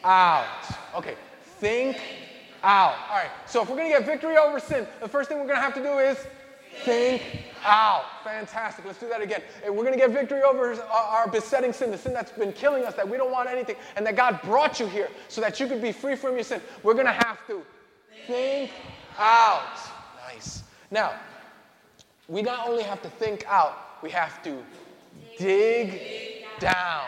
out. 0.03 0.47
Okay. 0.95 1.17
Think 1.59 2.01
out. 2.63 2.97
All 3.11 3.17
right. 3.17 3.31
So 3.47 3.61
if 3.63 3.69
we're 3.69 3.77
going 3.77 3.93
to 3.93 3.99
get 3.99 4.07
victory 4.07 4.39
over 4.39 4.59
sin, 4.59 4.87
the 5.01 5.09
first 5.09 5.29
thing 5.29 5.39
we're 5.39 5.45
going 5.45 5.57
to 5.57 5.63
have 5.63 5.75
to 5.75 5.83
do 5.83 5.99
is 5.99 6.17
think 6.85 7.23
out. 7.65 8.05
Fantastic. 8.25 8.85
Let's 8.85 8.99
do 8.99 9.09
that 9.09 9.21
again. 9.21 9.43
And 9.65 9.75
we're 9.75 9.85
going 9.85 9.95
to 9.95 9.99
get 9.99 10.11
victory 10.11 10.43
over 10.43 10.73
uh, 10.73 10.87
our 10.93 11.29
besetting 11.29 11.73
sin, 11.73 11.91
the 11.91 11.99
sin 11.99 12.13
that's 12.13 12.33
been 12.33 12.53
killing 12.53 12.85
us, 12.85 12.95
that 12.95 13.09
we 13.09 13.17
don't 13.17 13.31
want 13.31 13.49
anything, 13.49 13.77
and 13.97 14.07
that 14.07 14.17
God 14.17 14.41
brought 14.43 14.81
you 14.81 14.87
here 14.87 15.09
so 15.29 15.41
that 15.41 15.61
you 15.61 15.67
could 15.67 15.83
be 15.83 15.93
free 15.93 16.17
from 16.17 16.35
your 16.35 16.45
sin. 16.45 16.61
We're 16.83 16.95
going 16.95 17.07
to 17.07 17.13
have 17.13 17.47
to 17.49 17.63
think 18.27 18.71
out. 19.19 19.79
Nice. 20.27 20.63
Now, 20.91 21.15
we 22.29 22.43
not 22.43 22.69
only 22.69 22.83
have 22.83 23.03
to 23.03 23.11
think 23.11 23.45
out, 23.47 24.03
we 24.03 24.11
have 24.11 24.43
to 24.45 24.63
dig 25.39 26.45
down. 26.59 27.07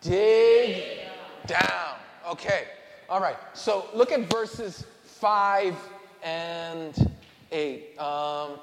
Dig 0.00 1.00
down. 1.46 1.96
Okay. 2.28 2.64
All 3.08 3.20
right. 3.20 3.36
So 3.52 3.86
look 3.94 4.12
at 4.12 4.20
verses 4.30 4.84
5 5.04 5.74
and 6.22 7.13
8. 7.54 7.98
Um, 7.98 8.58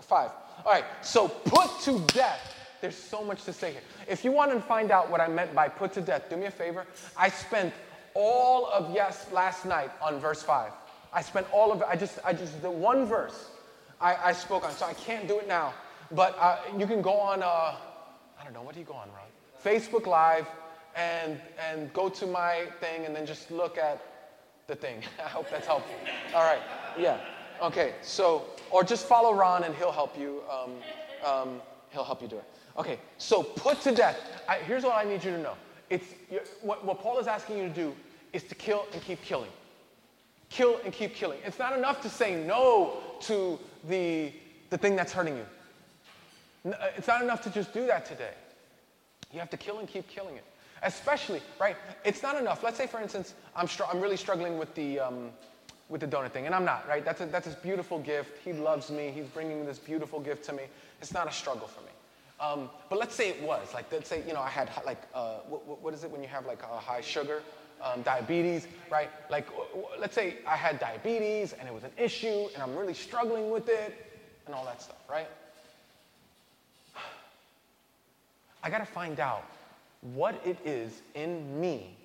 five. 0.00 0.30
All 0.64 0.72
right, 0.72 0.84
so 1.02 1.28
put 1.28 1.70
to 1.82 2.00
death. 2.14 2.54
There's 2.80 2.96
so 2.96 3.22
much 3.22 3.44
to 3.44 3.52
say 3.52 3.72
here. 3.72 3.82
If 4.08 4.24
you 4.24 4.32
want 4.32 4.52
to 4.52 4.60
find 4.60 4.90
out 4.90 5.10
what 5.10 5.20
I 5.20 5.28
meant 5.28 5.54
by 5.54 5.68
put 5.68 5.92
to 5.94 6.00
death, 6.00 6.30
do 6.30 6.36
me 6.36 6.46
a 6.46 6.50
favor. 6.50 6.86
I 7.16 7.28
spent 7.28 7.74
all 8.14 8.66
of 8.66 8.94
yes 8.94 9.26
last 9.32 9.66
night 9.66 9.90
on 10.00 10.18
verse 10.18 10.42
5. 10.42 10.72
I 11.12 11.22
spent 11.22 11.46
all 11.52 11.72
of 11.72 11.82
it. 11.82 11.86
I 11.88 11.96
just, 11.96 12.18
I 12.24 12.32
just, 12.32 12.60
the 12.62 12.70
one 12.70 13.06
verse 13.06 13.50
I, 14.00 14.16
I 14.16 14.32
spoke 14.32 14.64
on, 14.64 14.72
so 14.72 14.86
I 14.86 14.94
can't 14.94 15.28
do 15.28 15.38
it 15.38 15.48
now. 15.48 15.74
But 16.10 16.36
uh, 16.38 16.58
you 16.78 16.86
can 16.86 17.02
go 17.02 17.14
on, 17.14 17.42
uh, 17.42 17.46
I 17.46 18.44
don't 18.44 18.52
know, 18.52 18.62
what 18.62 18.74
do 18.74 18.80
you 18.80 18.86
go 18.86 18.94
on, 18.94 19.08
Ron? 19.08 19.26
Facebook 19.64 20.06
Live 20.06 20.46
and, 20.94 21.38
and 21.70 21.92
go 21.92 22.08
to 22.08 22.26
my 22.26 22.66
thing 22.80 23.04
and 23.04 23.14
then 23.14 23.26
just 23.26 23.50
look 23.50 23.76
at 23.78 24.00
the 24.66 24.74
thing. 24.74 25.02
I 25.24 25.28
hope 25.28 25.50
that's 25.50 25.66
helpful. 25.66 25.96
All 26.34 26.44
right, 26.44 26.62
yeah. 26.98 27.18
Okay, 27.62 27.94
so, 28.02 28.44
or 28.70 28.84
just 28.84 29.06
follow 29.06 29.34
Ron 29.34 29.64
and 29.64 29.74
he'll 29.74 29.92
help 29.92 30.18
you. 30.18 30.42
Um, 30.50 30.72
um, 31.24 31.60
he'll 31.90 32.04
help 32.04 32.22
you 32.22 32.28
do 32.28 32.36
it. 32.36 32.44
Okay, 32.78 32.98
so 33.18 33.42
put 33.42 33.80
to 33.82 33.94
death. 33.94 34.18
I, 34.48 34.56
here's 34.56 34.84
what 34.84 34.96
I 34.96 35.08
need 35.08 35.24
you 35.24 35.30
to 35.30 35.38
know. 35.38 35.54
It's, 35.88 36.06
what, 36.60 36.84
what 36.84 37.00
Paul 37.00 37.18
is 37.18 37.26
asking 37.26 37.58
you 37.58 37.68
to 37.68 37.74
do 37.74 37.94
is 38.32 38.42
to 38.44 38.54
kill 38.54 38.86
and 38.92 39.00
keep 39.02 39.22
killing. 39.22 39.50
Kill 40.50 40.78
and 40.84 40.92
keep 40.92 41.14
killing. 41.14 41.38
It's 41.44 41.58
not 41.58 41.76
enough 41.76 42.02
to 42.02 42.10
say 42.10 42.44
no 42.44 42.98
to 43.22 43.58
the, 43.88 44.32
the 44.70 44.78
thing 44.78 44.94
that's 44.94 45.12
hurting 45.12 45.36
you. 45.36 46.72
Uh, 46.72 46.88
it's 46.96 47.08
not 47.08 47.22
enough 47.22 47.42
to 47.42 47.50
just 47.50 47.72
do 47.72 47.86
that 47.86 48.04
today. 48.06 48.34
You 49.32 49.40
have 49.40 49.50
to 49.50 49.56
kill 49.56 49.78
and 49.78 49.88
keep 49.88 50.08
killing 50.08 50.36
it. 50.36 50.44
Especially, 50.82 51.40
right? 51.58 51.76
It's 52.04 52.22
not 52.22 52.36
enough. 52.38 52.62
Let's 52.62 52.76
say, 52.76 52.86
for 52.86 53.00
instance, 53.00 53.34
I'm, 53.54 53.66
str- 53.66 53.84
I'm 53.90 54.00
really 54.00 54.16
struggling 54.16 54.58
with 54.58 54.74
the, 54.74 55.00
um, 55.00 55.30
with 55.88 56.00
the 56.00 56.06
donut 56.06 56.32
thing. 56.32 56.46
And 56.46 56.54
I'm 56.54 56.64
not, 56.64 56.88
right? 56.88 57.04
That's, 57.04 57.20
a, 57.20 57.26
that's 57.26 57.46
this 57.46 57.54
beautiful 57.54 57.98
gift. 57.98 58.38
He 58.44 58.52
loves 58.52 58.90
me. 58.90 59.12
He's 59.14 59.26
bringing 59.26 59.64
this 59.64 59.78
beautiful 59.78 60.20
gift 60.20 60.44
to 60.46 60.52
me. 60.52 60.64
It's 61.00 61.12
not 61.12 61.28
a 61.28 61.32
struggle 61.32 61.68
for 61.68 61.80
me. 61.82 61.90
Um, 62.38 62.70
but 62.90 62.98
let's 62.98 63.14
say 63.14 63.30
it 63.30 63.42
was. 63.42 63.72
Like, 63.72 63.90
let's 63.92 64.08
say, 64.08 64.22
you 64.26 64.34
know, 64.34 64.40
I 64.40 64.48
had, 64.48 64.70
like, 64.84 65.02
uh, 65.14 65.38
what, 65.48 65.82
what 65.82 65.94
is 65.94 66.04
it 66.04 66.10
when 66.10 66.22
you 66.22 66.28
have, 66.28 66.44
like, 66.46 66.62
a 66.62 66.78
high 66.78 67.00
sugar? 67.00 67.42
Um, 67.82 68.02
diabetes, 68.02 68.66
right? 68.90 69.10
Like, 69.30 69.46
let's 69.98 70.14
say 70.14 70.38
I 70.46 70.56
had 70.56 70.80
diabetes 70.80 71.52
and 71.52 71.68
it 71.68 71.74
was 71.74 71.84
an 71.84 71.90
issue 71.98 72.48
and 72.54 72.62
I'm 72.62 72.74
really 72.74 72.94
struggling 72.94 73.50
with 73.50 73.68
it 73.68 73.94
and 74.46 74.54
all 74.54 74.64
that 74.64 74.80
stuff, 74.80 74.96
right? 75.10 75.28
I 78.62 78.70
got 78.70 78.78
to 78.78 78.86
find 78.86 79.20
out 79.20 79.44
what 80.14 80.40
it 80.44 80.56
is 80.64 81.02
in 81.14 81.60
me 81.60 81.96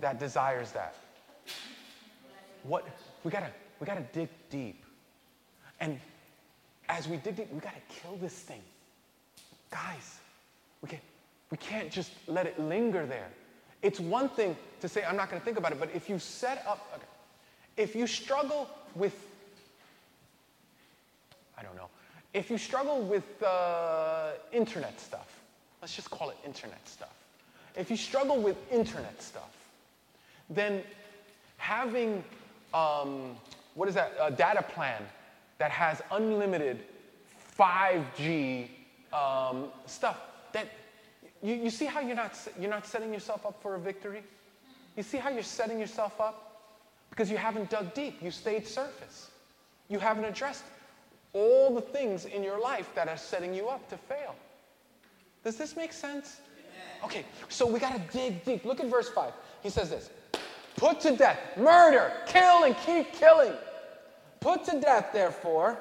that 0.00 0.20
desires 0.20 0.70
that 0.72 0.94
what 2.64 2.86
we 3.24 3.30
gotta 3.30 3.50
we 3.80 3.86
gotta 3.86 4.04
dig 4.12 4.28
deep. 4.50 4.84
And 5.80 5.98
as 6.88 7.08
we 7.08 7.16
dig 7.16 7.36
deep, 7.36 7.52
we 7.52 7.60
gotta 7.60 7.76
kill 7.88 8.16
this 8.16 8.34
thing. 8.34 8.62
Guys, 9.70 10.18
we 10.82 10.88
can't 10.88 11.02
we 11.50 11.56
can't 11.56 11.90
just 11.90 12.12
let 12.26 12.46
it 12.46 12.58
linger 12.58 13.06
there. 13.06 13.28
It's 13.82 13.98
one 13.98 14.28
thing 14.28 14.56
to 14.80 14.88
say, 14.88 15.04
I'm 15.04 15.16
not 15.16 15.30
gonna 15.30 15.40
think 15.40 15.58
about 15.58 15.72
it, 15.72 15.80
but 15.80 15.90
if 15.94 16.08
you 16.08 16.18
set 16.18 16.64
up 16.66 16.86
okay, 16.94 17.04
if 17.76 17.94
you 17.94 18.06
struggle 18.06 18.68
with 18.94 19.14
I 21.56 21.62
don't 21.62 21.76
know, 21.76 21.88
if 22.32 22.50
you 22.50 22.58
struggle 22.58 23.02
with 23.02 23.42
uh, 23.42 24.32
internet 24.52 24.98
stuff, 25.00 25.40
let's 25.82 25.94
just 25.94 26.10
call 26.10 26.30
it 26.30 26.36
internet 26.44 26.86
stuff. 26.88 27.14
If 27.76 27.90
you 27.90 27.96
struggle 27.96 28.38
with 28.38 28.56
internet 28.72 29.22
stuff, 29.22 29.50
then 30.48 30.82
having 31.56 32.24
um, 32.74 33.36
what 33.74 33.88
is 33.88 33.94
that, 33.94 34.12
a 34.20 34.30
data 34.30 34.62
plan 34.62 35.02
that 35.58 35.70
has 35.70 36.02
unlimited 36.10 36.80
5G 37.58 38.68
um, 39.12 39.66
stuff. 39.86 40.18
That 40.52 40.68
you, 41.42 41.54
you 41.54 41.70
see 41.70 41.86
how 41.86 42.00
you're 42.00 42.16
not, 42.16 42.36
you're 42.58 42.70
not 42.70 42.86
setting 42.86 43.12
yourself 43.12 43.46
up 43.46 43.60
for 43.62 43.74
a 43.74 43.78
victory? 43.78 44.22
You 44.96 45.02
see 45.02 45.18
how 45.18 45.30
you're 45.30 45.42
setting 45.42 45.78
yourself 45.78 46.20
up? 46.20 46.46
Because 47.10 47.30
you 47.30 47.36
haven't 47.36 47.70
dug 47.70 47.92
deep. 47.94 48.22
You 48.22 48.30
stayed 48.30 48.66
surface. 48.66 49.30
You 49.88 49.98
haven't 49.98 50.24
addressed 50.24 50.64
all 51.32 51.74
the 51.74 51.80
things 51.80 52.24
in 52.24 52.42
your 52.42 52.60
life 52.60 52.90
that 52.94 53.08
are 53.08 53.16
setting 53.16 53.54
you 53.54 53.68
up 53.68 53.88
to 53.90 53.96
fail. 53.96 54.34
Does 55.44 55.56
this 55.56 55.76
make 55.76 55.92
sense? 55.92 56.40
Okay, 57.04 57.24
so 57.48 57.66
we 57.66 57.78
got 57.78 57.94
to 57.94 58.18
dig 58.18 58.44
deep. 58.44 58.64
Look 58.64 58.80
at 58.80 58.86
verse 58.86 59.08
5. 59.08 59.32
He 59.62 59.70
says 59.70 59.90
this 59.90 60.10
Put 60.76 61.00
to 61.00 61.16
death, 61.16 61.38
murder, 61.56 62.12
kill, 62.26 62.64
and 62.64 62.76
keep 62.78 63.12
killing. 63.12 63.52
Put 64.40 64.64
to 64.64 64.80
death, 64.80 65.10
therefore, 65.12 65.78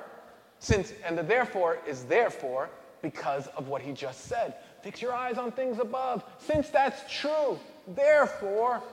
since, 0.59 0.93
and 1.05 1.17
the 1.17 1.23
therefore 1.23 1.79
is 1.87 2.03
therefore 2.03 2.69
because 3.01 3.47
of 3.55 3.67
what 3.67 3.81
he 3.81 3.93
just 3.93 4.25
said. 4.25 4.55
Fix 4.81 5.01
your 5.01 5.13
eyes 5.13 5.37
on 5.37 5.51
things 5.51 5.79
above. 5.79 6.23
Since 6.37 6.69
that's 6.69 7.01
true, 7.11 7.57
therefore, 7.95 8.83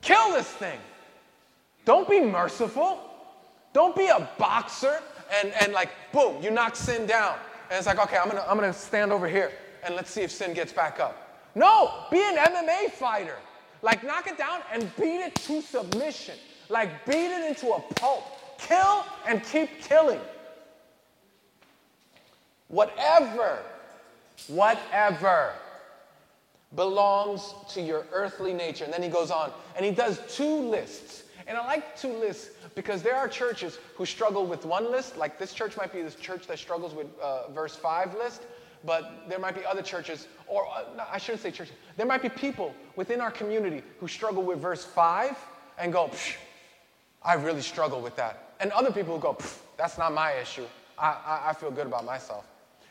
kill 0.00 0.32
this 0.32 0.46
thing. 0.46 0.78
Don't 1.84 2.08
be 2.08 2.20
merciful. 2.20 3.00
Don't 3.72 3.96
be 3.96 4.06
a 4.06 4.28
boxer 4.38 5.00
and, 5.40 5.52
and 5.60 5.72
like, 5.72 5.90
boom, 6.12 6.42
you 6.42 6.50
knock 6.50 6.76
sin 6.76 7.06
down. 7.06 7.34
And 7.70 7.78
it's 7.78 7.86
like, 7.86 7.98
okay, 7.98 8.16
I'm 8.16 8.28
gonna, 8.28 8.44
I'm 8.48 8.56
gonna 8.56 8.72
stand 8.72 9.12
over 9.12 9.28
here 9.28 9.52
and 9.84 9.94
let's 9.94 10.10
see 10.10 10.22
if 10.22 10.30
sin 10.30 10.54
gets 10.54 10.72
back 10.72 11.00
up. 11.00 11.50
No, 11.54 12.04
be 12.10 12.18
an 12.20 12.36
MMA 12.36 12.90
fighter. 12.92 13.36
Like 13.82 14.04
knock 14.04 14.26
it 14.26 14.38
down 14.38 14.60
and 14.72 14.90
beat 14.96 15.20
it 15.20 15.34
to 15.36 15.62
submission. 15.62 16.34
Like 16.68 17.06
beat 17.06 17.30
it 17.30 17.48
into 17.48 17.68
a 17.72 17.80
pulp. 17.80 18.24
Kill 18.58 19.04
and 19.26 19.42
keep 19.44 19.80
killing. 19.80 20.20
Whatever, 22.68 23.60
whatever 24.48 25.52
belongs 26.74 27.54
to 27.70 27.80
your 27.80 28.04
earthly 28.12 28.52
nature. 28.52 28.84
And 28.84 28.92
then 28.92 29.02
he 29.02 29.08
goes 29.08 29.30
on 29.30 29.52
and 29.76 29.84
he 29.84 29.92
does 29.92 30.20
two 30.28 30.60
lists. 30.68 31.24
And 31.46 31.56
I 31.56 31.64
like 31.64 31.98
two 31.98 32.12
lists 32.12 32.50
because 32.74 33.02
there 33.02 33.16
are 33.16 33.26
churches 33.26 33.78
who 33.96 34.04
struggle 34.04 34.44
with 34.44 34.66
one 34.66 34.90
list, 34.90 35.16
like 35.16 35.38
this 35.38 35.54
church 35.54 35.78
might 35.78 35.92
be 35.92 36.02
this 36.02 36.14
church 36.14 36.46
that 36.46 36.58
struggles 36.58 36.94
with 36.94 37.06
uh, 37.22 37.50
verse 37.52 37.74
5 37.74 38.14
list, 38.14 38.42
but 38.84 39.28
there 39.28 39.38
might 39.38 39.54
be 39.54 39.64
other 39.64 39.82
churches, 39.82 40.26
or 40.46 40.66
uh, 40.66 40.84
no, 40.96 41.04
I 41.10 41.18
shouldn't 41.18 41.42
say 41.42 41.50
churches, 41.50 41.74
there 41.96 42.06
might 42.06 42.22
be 42.22 42.28
people 42.28 42.74
within 42.96 43.20
our 43.20 43.30
community 43.30 43.82
who 44.00 44.08
struggle 44.08 44.42
with 44.42 44.58
verse 44.58 44.84
5 44.84 45.36
and 45.78 45.92
go, 45.92 46.10
I 47.22 47.34
really 47.34 47.62
struggle 47.62 48.00
with 48.00 48.16
that. 48.16 48.54
And 48.60 48.72
other 48.72 48.90
people 48.90 49.14
who 49.14 49.20
go, 49.20 49.36
that's 49.76 49.98
not 49.98 50.12
my 50.12 50.32
issue. 50.32 50.66
I, 50.98 51.16
I, 51.26 51.50
I 51.50 51.52
feel 51.52 51.70
good 51.70 51.86
about 51.86 52.04
myself. 52.04 52.46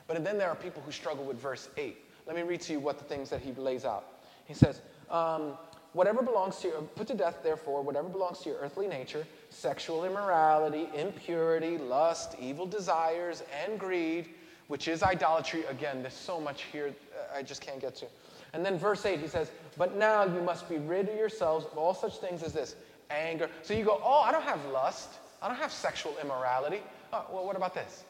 But 0.07 0.23
then 0.23 0.37
there 0.37 0.49
are 0.49 0.55
people 0.55 0.81
who 0.85 0.91
struggle 0.91 1.25
with 1.25 1.37
verse 1.37 1.69
8. 1.77 1.97
Let 2.25 2.35
me 2.35 2.43
read 2.43 2.61
to 2.61 2.73
you 2.73 2.79
what 2.79 2.97
the 2.97 3.03
things 3.03 3.29
that 3.29 3.41
he 3.41 3.53
lays 3.53 3.85
out. 3.85 4.05
He 4.45 4.53
says, 4.53 4.81
um, 5.09 5.57
Whatever 5.97 6.21
belongs 6.21 6.57
to 6.57 6.67
your, 6.67 6.81
put 6.81 7.07
to 7.07 7.15
death, 7.15 7.39
therefore, 7.41 7.81
whatever 7.81 8.07
belongs 8.07 8.37
to 8.41 8.49
your 8.49 8.59
earthly 8.59 8.85
nature 8.85 9.25
sexual 9.49 10.05
immorality, 10.05 10.89
impurity, 10.95 11.79
lust, 11.79 12.35
evil 12.39 12.67
desires, 12.67 13.41
and 13.65 13.79
greed, 13.79 14.29
which 14.67 14.87
is 14.87 15.03
idolatry. 15.03 15.63
Again, 15.65 16.01
there's 16.01 16.13
so 16.13 16.39
much 16.39 16.63
here 16.63 16.93
I 17.33 17.41
just 17.41 17.61
can't 17.61 17.79
get 17.79 17.95
to. 17.95 18.07
And 18.53 18.65
then 18.65 18.77
verse 18.77 19.05
8, 19.05 19.19
he 19.19 19.27
says, 19.27 19.51
But 19.77 19.95
now 19.95 20.23
you 20.23 20.41
must 20.41 20.69
be 20.69 20.77
rid 20.77 21.09
of 21.09 21.15
yourselves 21.15 21.65
of 21.71 21.77
all 21.77 21.93
such 21.93 22.17
things 22.17 22.43
as 22.43 22.53
this 22.53 22.75
anger. 23.09 23.49
So 23.61 23.73
you 23.73 23.83
go, 23.83 24.01
Oh, 24.03 24.21
I 24.21 24.31
don't 24.31 24.43
have 24.43 24.63
lust. 24.67 25.09
I 25.41 25.47
don't 25.47 25.57
have 25.57 25.71
sexual 25.71 26.15
immorality. 26.21 26.81
Oh, 27.13 27.25
well, 27.31 27.45
what 27.45 27.55
about 27.55 27.73
this? 27.73 28.03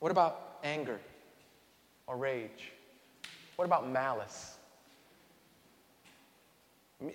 What 0.00 0.10
about 0.10 0.58
anger 0.64 0.98
or 2.06 2.16
rage? 2.16 2.72
What 3.56 3.64
about 3.64 3.88
malice? 3.88 4.56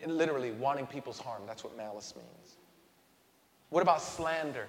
Literally, 0.05 0.51
wanting 0.51 0.85
people's 0.85 1.19
harm. 1.19 1.41
That's 1.45 1.63
what 1.63 1.75
malice 1.77 2.13
means. 2.15 2.55
What 3.69 3.81
about 3.81 4.01
slander? 4.01 4.67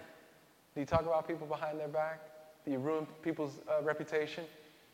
Do 0.75 0.81
you 0.81 0.87
talk 0.87 1.03
about 1.03 1.27
people 1.27 1.47
behind 1.47 1.79
their 1.79 1.89
back? 1.89 2.21
You 2.69 2.79
ruin 2.79 3.07
people's 3.23 3.59
uh, 3.69 3.83
reputation? 3.83 4.45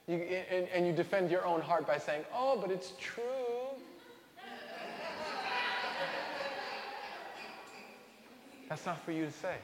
You, 0.07 0.17
and, 0.17 0.69
and 0.69 0.87
you 0.87 0.93
defend 0.93 1.31
your 1.31 1.45
own 1.45 1.61
heart 1.61 1.87
by 1.87 1.99
saying, 1.99 2.25
oh, 2.33 2.59
but 2.61 2.71
it's 2.71 2.93
true. 3.01 3.25
That's 8.69 8.87
not 8.87 9.05
for 9.05 9.13
you 9.13 9.27
to 9.27 9.33
say. 9.33 9.57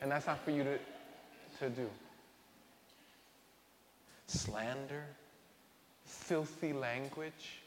And 0.00 0.10
that's 0.10 0.26
not 0.26 0.42
for 0.44 0.50
you 0.50 0.64
to, 0.64 0.78
to 1.60 1.70
do. 1.70 1.88
Slander, 4.26 5.04
filthy 6.04 6.72
language. 6.72 7.60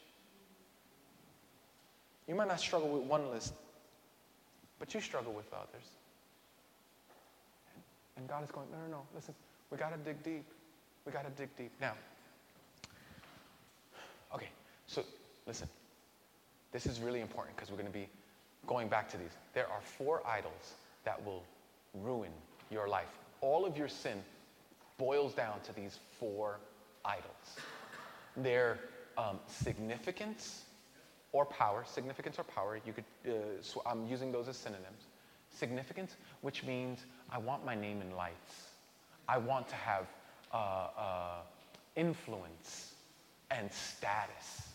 You 2.26 2.34
might 2.34 2.48
not 2.48 2.60
struggle 2.60 2.88
with 2.88 3.04
one 3.04 3.30
list, 3.30 3.54
but 4.78 4.92
you 4.94 5.00
struggle 5.00 5.32
with 5.32 5.52
others. 5.52 5.97
And 8.18 8.28
God 8.28 8.42
is 8.42 8.50
going, 8.50 8.66
no, 8.70 8.78
no, 8.78 8.90
no, 8.90 9.02
listen, 9.14 9.34
we 9.70 9.78
got 9.78 9.90
to 9.90 9.98
dig 9.98 10.22
deep. 10.24 10.44
We 11.06 11.12
got 11.12 11.24
to 11.24 11.30
dig 11.40 11.56
deep. 11.56 11.70
Now, 11.80 11.94
okay, 14.34 14.48
so 14.86 15.04
listen, 15.46 15.68
this 16.72 16.84
is 16.84 17.00
really 17.00 17.20
important 17.20 17.56
because 17.56 17.70
we're 17.70 17.78
going 17.78 17.86
to 17.86 17.98
be 17.98 18.08
going 18.66 18.88
back 18.88 19.08
to 19.10 19.16
these. 19.16 19.30
There 19.54 19.70
are 19.70 19.80
four 19.80 20.20
idols 20.26 20.74
that 21.04 21.24
will 21.24 21.44
ruin 21.94 22.32
your 22.70 22.88
life. 22.88 23.18
All 23.40 23.64
of 23.64 23.76
your 23.76 23.88
sin 23.88 24.20
boils 24.98 25.32
down 25.32 25.60
to 25.62 25.72
these 25.72 26.00
four 26.18 26.58
idols. 27.04 27.56
Their 28.36 28.80
um, 29.16 29.38
significance 29.46 30.64
or 31.32 31.44
power, 31.44 31.84
significance 31.86 32.38
or 32.38 32.44
power, 32.44 32.80
you 32.84 32.92
could, 32.92 33.04
uh, 33.26 33.32
so 33.60 33.80
I'm 33.86 34.06
using 34.06 34.32
those 34.32 34.48
as 34.48 34.56
synonyms. 34.56 35.06
Significance, 35.54 36.16
which 36.40 36.64
means 36.64 36.98
I 37.30 37.38
want 37.38 37.64
my 37.64 37.74
name 37.74 38.00
in 38.00 38.16
lights. 38.16 38.68
I 39.28 39.38
want 39.38 39.68
to 39.68 39.74
have 39.74 40.06
uh, 40.52 40.56
uh, 40.56 41.34
influence 41.96 42.94
and 43.50 43.70
status. 43.72 44.68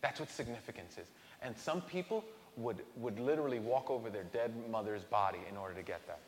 That's 0.00 0.20
what 0.20 0.30
significance 0.30 0.98
is. 0.98 1.06
And 1.42 1.56
some 1.56 1.80
people 1.82 2.24
would, 2.56 2.82
would 2.96 3.18
literally 3.20 3.60
walk 3.60 3.90
over 3.90 4.10
their 4.10 4.24
dead 4.24 4.52
mother's 4.70 5.04
body 5.04 5.38
in 5.48 5.56
order 5.56 5.74
to 5.74 5.82
get 5.82 6.06
that. 6.06 6.20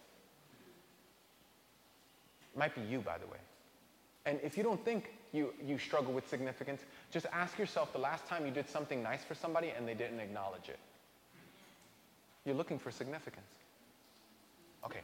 Might 2.56 2.74
be 2.74 2.82
you, 2.82 3.00
by 3.00 3.18
the 3.18 3.26
way. 3.26 3.38
And 4.26 4.38
if 4.42 4.56
you 4.56 4.62
don't 4.62 4.84
think 4.84 5.12
you, 5.32 5.52
you 5.64 5.78
struggle 5.78 6.12
with 6.12 6.28
significance, 6.28 6.82
just 7.10 7.26
ask 7.32 7.58
yourself 7.58 7.92
the 7.92 7.98
last 7.98 8.26
time 8.26 8.44
you 8.44 8.52
did 8.52 8.68
something 8.68 9.02
nice 9.02 9.24
for 9.24 9.34
somebody 9.34 9.72
and 9.76 9.86
they 9.86 9.94
didn't 9.94 10.20
acknowledge 10.20 10.68
it. 10.68 10.78
You're 12.44 12.54
looking 12.54 12.78
for 12.78 12.90
significance. 12.90 13.46
Okay. 14.84 15.00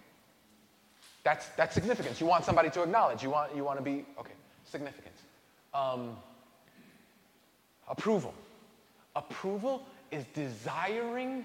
That's, 1.27 1.49
that's 1.57 1.75
significance. 1.75 2.21
You 2.21 2.27
want 2.29 2.45
somebody 2.45 2.71
to 2.71 2.85
acknowledge. 2.85 3.21
You 3.21 3.31
want, 3.31 3.51
you 3.57 3.65
want 3.65 3.79
to 3.79 3.83
be, 3.83 4.05
okay, 4.17 4.31
significance. 4.65 5.19
Um, 5.75 6.17
approval. 7.89 8.33
Approval 9.17 9.83
is 10.13 10.25
desiring 10.35 11.45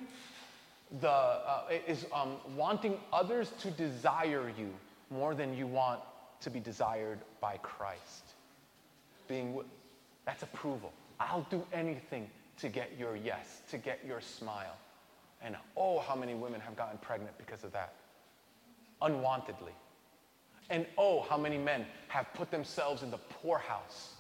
the, 1.01 1.09
uh, 1.09 1.63
is 1.87 2.05
um, 2.13 2.35
wanting 2.55 2.99
others 3.11 3.53
to 3.61 3.71
desire 3.71 4.51
you 4.55 4.71
more 5.09 5.33
than 5.33 5.57
you 5.57 5.65
want 5.65 5.99
to 6.41 6.51
be 6.51 6.59
desired 6.59 7.17
by 7.39 7.57
Christ. 7.63 8.35
Being, 9.27 9.61
that's 10.27 10.43
approval. 10.43 10.93
I'll 11.19 11.47
do 11.49 11.65
anything 11.73 12.29
to 12.59 12.69
get 12.69 12.91
your 12.99 13.15
yes, 13.15 13.61
to 13.71 13.79
get 13.79 13.99
your 14.07 14.21
smile. 14.21 14.77
And 15.41 15.55
oh, 15.75 15.97
how 16.01 16.13
many 16.13 16.35
women 16.35 16.61
have 16.61 16.75
gotten 16.75 16.99
pregnant 16.99 17.35
because 17.39 17.63
of 17.63 17.71
that? 17.71 17.95
Unwantedly. 19.01 19.73
And 20.69 20.85
oh, 20.97 21.21
how 21.21 21.37
many 21.37 21.57
men 21.57 21.85
have 22.07 22.31
put 22.33 22.51
themselves 22.51 23.03
in 23.03 23.11
the 23.11 23.17
poorhouse 23.17 24.13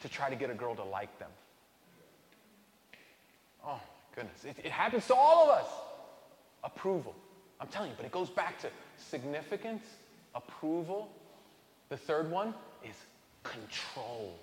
to 0.00 0.08
try 0.08 0.30
to 0.30 0.36
get 0.36 0.50
a 0.50 0.54
girl 0.54 0.74
to 0.76 0.84
like 0.84 1.16
them. 1.18 1.30
Oh, 3.66 3.80
goodness. 4.14 4.44
It, 4.44 4.56
it 4.64 4.72
happens 4.72 5.06
to 5.08 5.14
all 5.14 5.50
of 5.50 5.58
us. 5.58 5.68
Approval. 6.64 7.14
I'm 7.60 7.68
telling 7.68 7.90
you, 7.90 7.96
but 7.96 8.06
it 8.06 8.12
goes 8.12 8.30
back 8.30 8.58
to 8.60 8.68
significance, 8.96 9.84
approval. 10.34 11.10
The 11.88 11.96
third 11.96 12.30
one 12.30 12.54
is 12.84 12.94
control. 13.42 14.38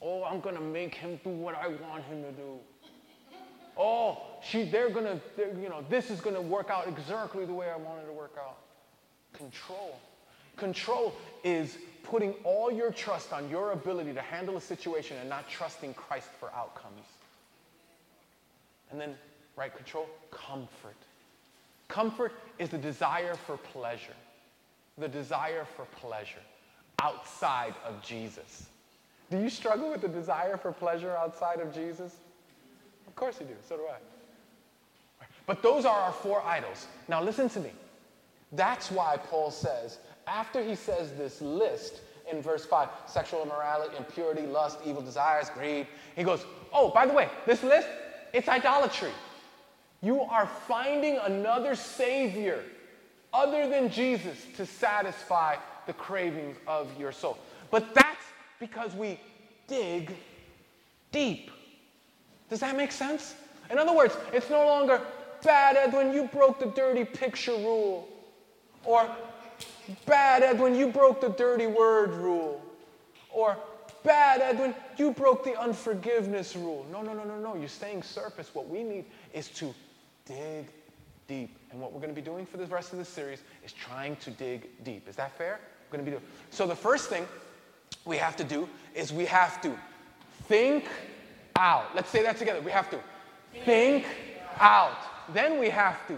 Oh, 0.00 0.24
I'm 0.24 0.40
going 0.40 0.54
to 0.54 0.60
make 0.60 0.94
him 0.94 1.20
do 1.24 1.30
what 1.30 1.54
I 1.56 1.68
want 1.68 2.04
him 2.04 2.22
to 2.22 2.32
do. 2.32 2.58
Oh, 3.76 4.22
she, 4.42 4.64
they're 4.64 4.90
going 4.90 5.04
to, 5.04 5.20
you 5.60 5.68
know, 5.68 5.84
this 5.88 6.10
is 6.10 6.20
going 6.20 6.34
to 6.34 6.42
work 6.42 6.70
out 6.70 6.88
exactly 6.88 7.44
the 7.44 7.52
way 7.52 7.70
I 7.70 7.76
want 7.76 8.00
it 8.02 8.06
to 8.06 8.12
work 8.12 8.36
out. 8.38 8.58
Control. 9.32 9.98
Control 10.56 11.14
is 11.44 11.78
putting 12.02 12.32
all 12.44 12.72
your 12.72 12.90
trust 12.90 13.32
on 13.32 13.48
your 13.50 13.72
ability 13.72 14.12
to 14.14 14.22
handle 14.22 14.56
a 14.56 14.60
situation 14.60 15.16
and 15.18 15.28
not 15.28 15.48
trusting 15.48 15.94
Christ 15.94 16.28
for 16.40 16.50
outcomes. 16.54 17.04
And 18.90 19.00
then, 19.00 19.14
right, 19.56 19.74
control, 19.74 20.08
comfort. 20.30 20.96
Comfort 21.88 22.32
is 22.58 22.70
the 22.70 22.78
desire 22.78 23.34
for 23.34 23.56
pleasure, 23.56 24.16
the 24.96 25.08
desire 25.08 25.66
for 25.76 25.84
pleasure 26.00 26.40
outside 27.00 27.74
of 27.86 28.02
Jesus. 28.02 28.66
Do 29.30 29.38
you 29.38 29.50
struggle 29.50 29.90
with 29.90 30.00
the 30.00 30.08
desire 30.08 30.56
for 30.56 30.72
pleasure 30.72 31.14
outside 31.16 31.60
of 31.60 31.74
Jesus? 31.74 32.16
Of 33.06 33.14
course 33.14 33.38
you 33.40 33.46
do. 33.46 33.54
So 33.68 33.76
do 33.76 33.82
I. 33.84 33.96
But 35.46 35.62
those 35.62 35.84
are 35.84 35.98
our 35.98 36.12
four 36.12 36.42
idols. 36.42 36.86
Now 37.08 37.22
listen 37.22 37.48
to 37.50 37.60
me. 37.60 37.70
That's 38.52 38.90
why 38.90 39.16
Paul 39.16 39.50
says, 39.50 39.98
after 40.26 40.62
he 40.62 40.74
says 40.74 41.12
this 41.12 41.40
list 41.40 42.00
in 42.30 42.42
verse 42.42 42.64
5 42.64 42.88
sexual 43.06 43.42
immorality, 43.42 43.96
impurity, 43.96 44.42
lust, 44.42 44.78
evil 44.84 45.02
desires, 45.02 45.50
greed 45.50 45.86
he 46.16 46.22
goes, 46.22 46.44
Oh, 46.72 46.90
by 46.90 47.06
the 47.06 47.12
way, 47.12 47.28
this 47.46 47.62
list, 47.62 47.88
it's 48.32 48.48
idolatry. 48.48 49.12
You 50.02 50.20
are 50.22 50.46
finding 50.46 51.16
another 51.16 51.74
Savior 51.74 52.62
other 53.32 53.68
than 53.68 53.90
Jesus 53.90 54.38
to 54.56 54.64
satisfy 54.64 55.56
the 55.86 55.92
cravings 55.92 56.56
of 56.66 56.88
your 56.98 57.12
soul. 57.12 57.38
But 57.70 57.94
that's 57.94 58.24
because 58.60 58.94
we 58.94 59.18
dig 59.66 60.14
deep. 61.10 61.50
Does 62.48 62.60
that 62.60 62.76
make 62.76 62.92
sense? 62.92 63.34
In 63.70 63.78
other 63.78 63.94
words, 63.94 64.16
it's 64.32 64.50
no 64.50 64.64
longer 64.64 65.00
bad 65.42 65.76
Edwin, 65.76 66.12
you 66.12 66.24
broke 66.24 66.58
the 66.58 66.66
dirty 66.66 67.04
picture 67.04 67.52
rule. 67.52 68.08
Or 68.84 69.08
bad 70.06 70.42
Edwin, 70.42 70.74
you 70.74 70.88
broke 70.88 71.20
the 71.20 71.30
dirty 71.30 71.66
word 71.66 72.12
rule. 72.12 72.62
Or 73.30 73.56
bad 74.02 74.40
Edwin, 74.40 74.74
you 74.96 75.12
broke 75.12 75.44
the 75.44 75.58
unforgiveness 75.60 76.56
rule. 76.56 76.86
No, 76.90 77.02
no, 77.02 77.12
no, 77.12 77.24
no, 77.24 77.38
no. 77.38 77.56
You're 77.56 77.68
staying 77.68 78.02
surface. 78.02 78.50
What 78.54 78.68
we 78.68 78.82
need 78.82 79.04
is 79.32 79.48
to 79.50 79.74
dig 80.24 80.66
deep. 81.26 81.56
And 81.70 81.80
what 81.80 81.92
we're 81.92 82.00
going 82.00 82.14
to 82.14 82.20
be 82.20 82.24
doing 82.24 82.46
for 82.46 82.56
the 82.56 82.66
rest 82.66 82.92
of 82.92 82.98
this 82.98 83.08
series 83.08 83.42
is 83.64 83.72
trying 83.72 84.16
to 84.16 84.30
dig 84.30 84.68
deep. 84.84 85.08
Is 85.08 85.16
that 85.16 85.36
fair? 85.36 85.60
We're 85.90 85.98
going 85.98 86.04
to 86.04 86.10
be 86.10 86.16
doing. 86.16 86.30
So 86.50 86.66
the 86.66 86.76
first 86.76 87.08
thing 87.08 87.26
we 88.04 88.16
have 88.16 88.36
to 88.36 88.44
do 88.44 88.68
is 88.94 89.12
we 89.12 89.26
have 89.26 89.60
to 89.62 89.72
think 90.44 90.86
out. 91.56 91.94
Let's 91.94 92.10
say 92.10 92.22
that 92.22 92.38
together. 92.38 92.60
We 92.60 92.70
have 92.70 92.90
to 92.90 92.98
think 93.64 94.06
out. 94.58 94.98
Then 95.32 95.58
we 95.58 95.68
have 95.68 96.06
to 96.08 96.16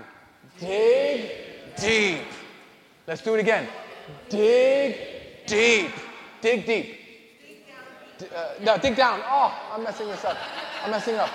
dig 0.58 1.30
deep. 1.80 2.22
Let's 3.10 3.22
do 3.22 3.34
it 3.34 3.40
again. 3.40 3.66
Dig 4.28 4.96
deep. 5.44 5.90
Dig 6.40 6.64
deep. 6.64 6.96
D- 8.18 8.26
uh, 8.32 8.50
no, 8.62 8.78
dig 8.78 8.94
down. 8.94 9.20
Oh, 9.24 9.52
I'm 9.74 9.82
messing 9.82 10.06
this 10.06 10.24
up. 10.24 10.36
I'm 10.84 10.92
messing 10.92 11.16
up. 11.16 11.28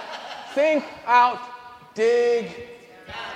Think 0.54 0.86
out, 1.06 1.38
dig 1.94 2.50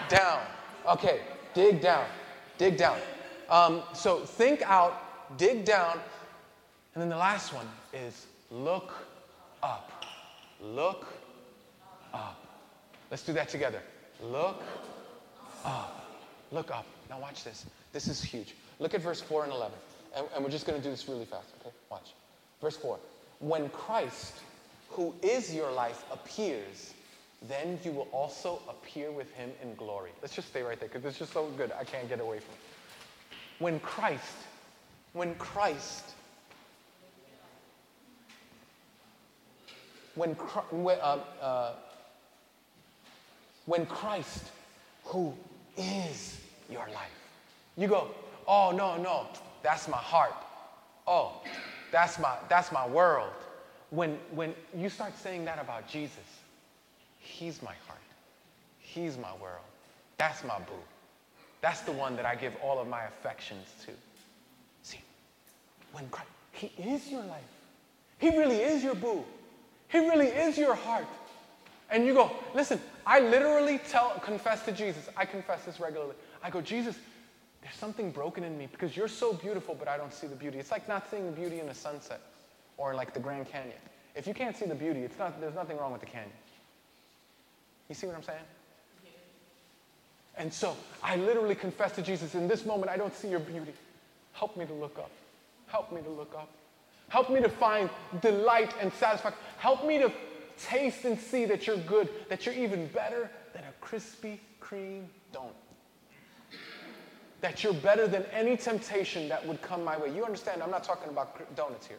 down. 0.07 0.39
Okay, 0.87 1.19
dig 1.53 1.81
down. 1.81 2.05
Dig 2.57 2.77
down. 2.77 2.97
Um, 3.49 3.83
so 3.93 4.19
think 4.19 4.61
out, 4.61 5.37
dig 5.37 5.65
down, 5.65 5.99
and 6.95 7.01
then 7.01 7.09
the 7.09 7.17
last 7.17 7.53
one 7.53 7.67
is 7.93 8.25
look 8.51 8.93
up. 9.61 10.05
Look 10.61 11.07
up. 12.13 12.41
Let's 13.11 13.23
do 13.23 13.33
that 13.33 13.49
together. 13.49 13.81
Look 14.23 14.63
up. 15.65 16.05
Look 16.53 16.71
up. 16.71 16.85
Now, 17.09 17.19
watch 17.19 17.43
this. 17.43 17.65
This 17.91 18.07
is 18.07 18.21
huge. 18.23 18.55
Look 18.79 18.93
at 18.93 19.01
verse 19.01 19.21
4 19.21 19.45
and 19.45 19.53
11. 19.53 19.77
And, 20.15 20.25
and 20.35 20.43
we're 20.43 20.51
just 20.51 20.65
going 20.65 20.79
to 20.79 20.83
do 20.83 20.89
this 20.89 21.07
really 21.07 21.25
fast, 21.25 21.49
okay? 21.61 21.73
Watch. 21.89 22.13
Verse 22.61 22.77
4. 22.77 22.99
When 23.39 23.69
Christ, 23.69 24.33
who 24.89 25.13
is 25.21 25.53
your 25.53 25.71
life, 25.71 26.03
appears, 26.11 26.93
then 27.47 27.79
you 27.83 27.91
will 27.91 28.07
also 28.11 28.61
appear 28.67 29.11
with 29.11 29.31
him 29.33 29.51
in 29.61 29.75
glory. 29.75 30.11
Let's 30.21 30.35
just 30.35 30.49
stay 30.49 30.61
right 30.61 30.79
there 30.79 30.89
because 30.89 31.05
it's 31.05 31.17
just 31.17 31.33
so 31.33 31.47
good. 31.57 31.71
I 31.71 31.83
can't 31.83 32.09
get 32.09 32.19
away 32.19 32.39
from 32.39 32.53
it. 32.53 32.59
When 33.59 33.79
Christ, 33.79 34.23
when 35.13 35.35
Christ, 35.35 36.03
when, 40.15 40.35
uh, 40.71 41.17
uh, 41.41 41.73
when 43.65 43.85
Christ, 43.85 44.51
who 45.05 45.33
is 45.77 46.39
your 46.69 46.87
life, 46.93 47.18
you 47.79 47.87
go, 47.87 48.09
oh, 48.45 48.71
no, 48.75 48.97
no, 48.97 49.27
that's 49.63 49.87
my 49.87 49.97
heart. 49.97 50.35
Oh, 51.07 51.41
that's 51.91 52.19
my, 52.19 52.35
that's 52.49 52.71
my 52.71 52.85
world. 52.85 53.31
When, 53.89 54.19
when 54.31 54.53
you 54.75 54.89
start 54.89 55.17
saying 55.17 55.45
that 55.45 55.59
about 55.59 55.87
Jesus, 55.87 56.17
He's 57.19 57.61
my 57.61 57.73
heart. 57.87 57.99
He's 58.79 59.17
my 59.17 59.31
world. 59.41 59.65
That's 60.17 60.43
my 60.43 60.57
boo. 60.59 60.73
That's 61.61 61.81
the 61.81 61.93
one 61.93 62.15
that 62.17 62.25
I 62.25 62.35
give 62.35 62.53
all 62.61 62.79
of 62.79 62.87
my 62.87 63.05
affections 63.05 63.67
to. 63.85 63.91
See, 64.83 64.99
when 65.93 66.09
Christ, 66.09 66.29
He 66.51 66.67
is 66.77 67.07
your 67.09 67.23
life. 67.23 67.41
He 68.17 68.29
really 68.37 68.57
is 68.57 68.83
your 68.83 68.95
boo. 68.95 69.23
He 69.87 69.99
really 69.99 70.27
is 70.27 70.57
your 70.57 70.75
heart. 70.75 71.07
And 71.89 72.05
you 72.05 72.13
go, 72.13 72.31
listen, 72.53 72.79
I 73.05 73.19
literally 73.21 73.79
tell, 73.89 74.19
confess 74.19 74.63
to 74.65 74.71
Jesus. 74.73 75.09
I 75.15 75.25
confess 75.25 75.63
this 75.63 75.79
regularly. 75.79 76.15
I 76.43 76.49
go, 76.49 76.61
Jesus, 76.61 76.95
there's 77.61 77.75
something 77.75 78.11
broken 78.11 78.43
in 78.43 78.57
me 78.57 78.67
because 78.71 78.95
you're 78.95 79.07
so 79.07 79.33
beautiful, 79.33 79.75
but 79.75 79.87
I 79.87 79.97
don't 79.97 80.13
see 80.13 80.27
the 80.27 80.35
beauty. 80.35 80.59
It's 80.59 80.71
like 80.71 80.87
not 80.87 81.09
seeing 81.09 81.25
the 81.25 81.31
beauty 81.31 81.59
in 81.59 81.67
a 81.69 81.75
sunset 81.75 82.21
or 82.77 82.95
like 82.95 83.13
the 83.13 83.19
Grand 83.19 83.49
Canyon. 83.49 83.77
If 84.15 84.27
you 84.27 84.33
can't 84.33 84.55
see 84.55 84.65
the 84.65 84.75
beauty, 84.75 85.01
it's 85.01 85.17
not, 85.19 85.39
there's 85.39 85.55
nothing 85.55 85.77
wrong 85.77 85.91
with 85.91 86.01
the 86.01 86.07
canyon. 86.07 86.31
You 87.89 87.95
see 87.95 88.07
what 88.07 88.15
I'm 88.15 88.23
saying? 88.23 88.39
And 90.37 90.53
so 90.53 90.75
I 91.03 91.17
literally 91.17 91.55
confess 91.55 91.91
to 91.93 92.01
Jesus, 92.01 92.33
in 92.33 92.47
this 92.47 92.65
moment, 92.65 92.89
I 92.89 92.95
don't 92.95 93.13
see 93.13 93.27
your 93.27 93.41
beauty. 93.41 93.73
Help 94.31 94.55
me 94.55 94.65
to 94.65 94.73
look 94.73 94.97
up. 94.97 95.11
Help 95.67 95.91
me 95.91 96.01
to 96.01 96.09
look 96.09 96.33
up. 96.33 96.49
Help 97.09 97.29
me 97.29 97.41
to 97.41 97.49
find 97.49 97.89
delight 98.21 98.73
and 98.79 98.93
satisfaction. 98.93 99.41
Help 99.57 99.85
me 99.85 99.97
to 99.97 100.11
taste 100.57 101.03
and 101.03 101.19
see 101.19 101.45
that 101.45 101.67
you're 101.67 101.77
good, 101.77 102.09
that 102.29 102.45
you're 102.45 102.55
even 102.55 102.87
better 102.87 103.29
than 103.53 103.63
a 103.63 103.85
Krispy 103.85 104.39
Kreme 104.61 105.05
donut. 105.33 105.68
That 107.41 107.63
you're 107.63 107.73
better 107.73 108.07
than 108.07 108.23
any 108.33 108.57
temptation 108.57 109.29
that 109.29 109.45
would 109.45 109.61
come 109.61 109.83
my 109.83 109.97
way. 109.97 110.13
You 110.13 110.25
understand, 110.25 110.61
I'm 110.61 110.71
not 110.71 110.83
talking 110.83 111.09
about 111.09 111.55
donuts 111.55 111.87
here. 111.87 111.97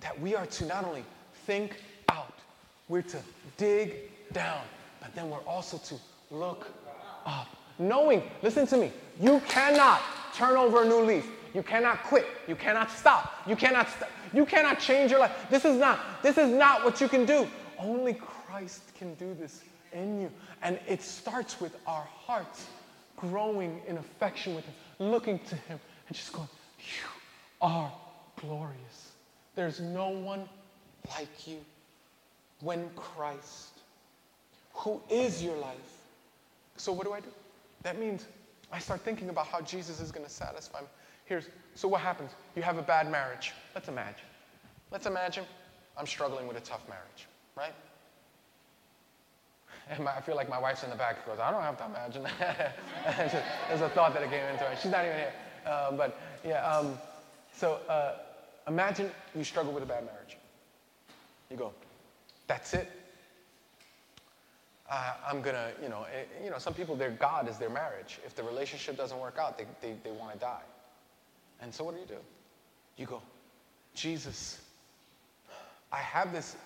That 0.00 0.20
we 0.20 0.34
are 0.34 0.46
to 0.46 0.66
not 0.66 0.84
only 0.84 1.04
think 1.46 1.76
out, 2.08 2.34
we're 2.88 3.02
to 3.02 3.18
dig 3.56 3.94
down, 4.32 4.62
but 5.00 5.14
then 5.14 5.30
we're 5.30 5.38
also 5.46 5.78
to 5.78 5.94
look 6.34 6.68
up. 7.24 7.46
Knowing, 7.78 8.22
listen 8.42 8.66
to 8.66 8.76
me, 8.76 8.92
you 9.20 9.40
cannot 9.48 10.02
turn 10.34 10.56
over 10.56 10.82
a 10.82 10.86
new 10.86 11.00
leaf. 11.02 11.26
You 11.54 11.62
cannot 11.62 12.02
quit. 12.04 12.26
You 12.48 12.56
cannot 12.56 12.90
stop. 12.90 13.32
You 13.46 13.56
cannot 13.56 13.88
st- 13.88 14.10
you 14.32 14.46
cannot 14.46 14.80
change 14.80 15.10
your 15.10 15.20
life. 15.20 15.46
This 15.50 15.64
is 15.64 15.76
not 15.76 16.00
this 16.22 16.38
is 16.38 16.50
not 16.50 16.84
what 16.84 17.00
you 17.00 17.08
can 17.08 17.26
do. 17.26 17.46
Only 17.78 18.14
Christ 18.14 18.94
can 18.96 19.14
do 19.14 19.34
this 19.34 19.62
in 19.92 20.22
you. 20.22 20.30
And 20.62 20.78
it 20.86 21.02
starts 21.02 21.60
with 21.60 21.76
our 21.86 22.04
hearts 22.04 22.66
growing 23.16 23.80
in 23.86 23.98
affection 23.98 24.54
with 24.54 24.64
him, 24.64 24.74
looking 24.98 25.38
to 25.40 25.56
him 25.56 25.80
and 26.08 26.16
just 26.16 26.32
going, 26.32 26.48
"You 26.78 27.08
are 27.60 27.92
glorious. 28.36 29.12
There's 29.54 29.80
no 29.80 30.08
one 30.08 30.48
like 31.18 31.46
you." 31.46 31.64
When 32.60 32.88
Christ, 32.94 33.72
who 34.72 35.02
is 35.10 35.42
your 35.42 35.56
life. 35.56 35.76
So 36.76 36.92
what 36.92 37.06
do 37.06 37.12
I 37.12 37.20
do? 37.20 37.32
That 37.82 37.98
means 37.98 38.26
I 38.70 38.78
start 38.78 39.00
thinking 39.00 39.30
about 39.30 39.48
how 39.48 39.60
Jesus 39.60 40.00
is 40.00 40.12
going 40.12 40.24
to 40.24 40.30
satisfy 40.32 40.80
me. 40.80 40.86
Here's 41.24 41.48
so 41.74 41.88
what 41.88 42.00
happens? 42.00 42.30
You 42.54 42.62
have 42.62 42.78
a 42.78 42.82
bad 42.82 43.10
marriage. 43.10 43.52
Let's 43.74 43.88
imagine. 43.88 44.26
Let's 44.90 45.06
imagine 45.06 45.44
I'm 45.96 46.06
struggling 46.06 46.46
with 46.46 46.56
a 46.56 46.60
tough 46.60 46.88
marriage, 46.88 47.26
right? 47.56 47.74
And 49.90 50.04
my, 50.04 50.16
I 50.16 50.20
feel 50.20 50.36
like 50.36 50.48
my 50.48 50.58
wife's 50.58 50.84
in 50.84 50.90
the 50.90 50.96
back 50.96 51.24
goes, 51.26 51.38
I 51.38 51.50
don't 51.50 51.62
have 51.62 51.78
to 51.78 51.84
imagine 51.86 52.22
that. 52.24 52.76
There's 53.68 53.80
a 53.80 53.88
thought 53.90 54.14
that 54.14 54.22
it 54.22 54.30
came 54.30 54.44
into 54.44 54.70
it. 54.70 54.78
She's 54.80 54.90
not 54.90 55.04
even 55.04 55.16
here. 55.16 55.32
Uh, 55.66 55.92
but 55.92 56.18
yeah, 56.44 56.66
um, 56.66 56.98
so 57.54 57.78
uh, 57.88 58.16
imagine 58.66 59.10
you 59.34 59.44
struggle 59.44 59.72
with 59.72 59.82
a 59.82 59.86
bad 59.86 60.04
marriage. 60.04 60.36
You 61.50 61.56
go, 61.56 61.72
that's 62.46 62.74
it. 62.74 62.90
Uh, 64.90 65.14
I'm 65.26 65.40
gonna, 65.40 65.70
you 65.82 65.88
know, 65.88 66.04
eh, 66.14 66.24
you 66.44 66.50
know, 66.50 66.58
some 66.58 66.74
people, 66.74 66.96
their 66.96 67.10
God 67.10 67.48
is 67.48 67.56
their 67.56 67.70
marriage. 67.70 68.18
If 68.26 68.34
the 68.34 68.42
relationship 68.42 68.96
doesn't 68.96 69.18
work 69.18 69.38
out, 69.38 69.56
they, 69.56 69.64
they, 69.80 69.94
they 70.04 70.10
want 70.10 70.32
to 70.34 70.38
die. 70.38 70.62
And 71.60 71.72
so 71.72 71.84
what 71.84 71.94
do 71.94 72.00
you 72.00 72.06
do? 72.06 72.18
You 72.96 73.06
go, 73.06 73.22
Jesus, 73.94 74.60
I 75.90 75.98
have 75.98 76.32
this 76.32 76.56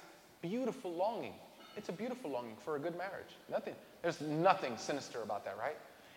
beautiful 0.41 0.93
longing. 0.93 1.35
It's 1.77 1.89
a 1.89 1.93
beautiful 1.93 2.31
longing 2.31 2.57
for 2.65 2.77
a 2.77 2.79
good 2.79 2.97
marriage. 2.97 3.37
Nothing, 3.51 3.75
there's 4.03 4.21
nothing 4.21 4.77
sinister 4.77 5.23
about 5.23 5.45
that, 5.45 5.57
right? 5.59 5.77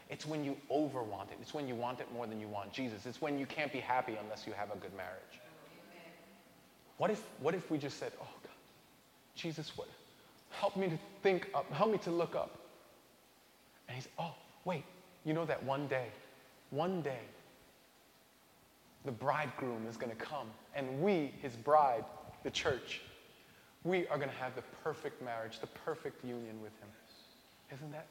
It's 0.10 0.26
when 0.26 0.44
you 0.44 0.58
over 0.70 1.04
want 1.04 1.30
it. 1.32 1.38
It's 1.42 1.54
when 1.54 1.68
you 1.68 1.76
want 1.76 2.00
it 2.00 2.08
more 2.14 2.26
than 2.26 2.40
you 2.40 2.48
want 2.48 2.72
Jesus. 2.74 3.06
It's 3.06 3.22
when 3.22 3.38
you 3.38 3.46
can't 3.46 3.72
be 3.72 3.80
happy 3.80 4.16
unless 4.24 4.48
you 4.48 4.54
have 4.54 4.72
a 4.72 4.78
good 4.78 4.96
marriage. 4.96 5.42
What 6.98 7.12
if, 7.12 7.24
what 7.40 7.54
if 7.54 7.70
we 7.70 7.78
just 7.78 8.00
said, 8.00 8.12
oh 8.22 8.28
God, 8.44 8.52
Jesus, 9.36 9.72
what? 9.78 9.88
Help 10.52 10.76
me 10.76 10.90
to 10.90 11.00
think 11.22 11.48
up. 11.54 11.72
Help 11.72 11.92
me 11.92 11.98
to 12.00 12.12
look 12.12 12.36
up. 12.36 12.58
And 13.88 13.96
he's, 13.96 14.08
oh, 14.18 14.34
wait, 14.66 14.84
you 15.26 15.34
know 15.34 15.46
that 15.46 15.64
one 15.64 15.88
day, 15.88 16.08
one 16.72 17.02
day, 17.02 17.20
the 19.06 19.12
bridegroom 19.12 19.88
is 19.88 19.96
going 19.96 20.12
to 20.12 20.18
come, 20.18 20.48
and 20.76 21.02
we, 21.02 21.32
his 21.42 21.56
bride, 21.56 22.04
the 22.44 22.52
church, 22.52 23.02
we 23.84 24.08
are 24.08 24.18
going 24.18 24.30
to 24.30 24.36
have 24.36 24.56
the 24.56 24.64
perfect 24.84 25.22
marriage, 25.22 25.60
the 25.60 25.68
perfect 25.68 26.24
union 26.24 26.62
with 26.62 26.72
him. 26.80 26.90
Isn't 27.74 27.92
that? 27.92 28.08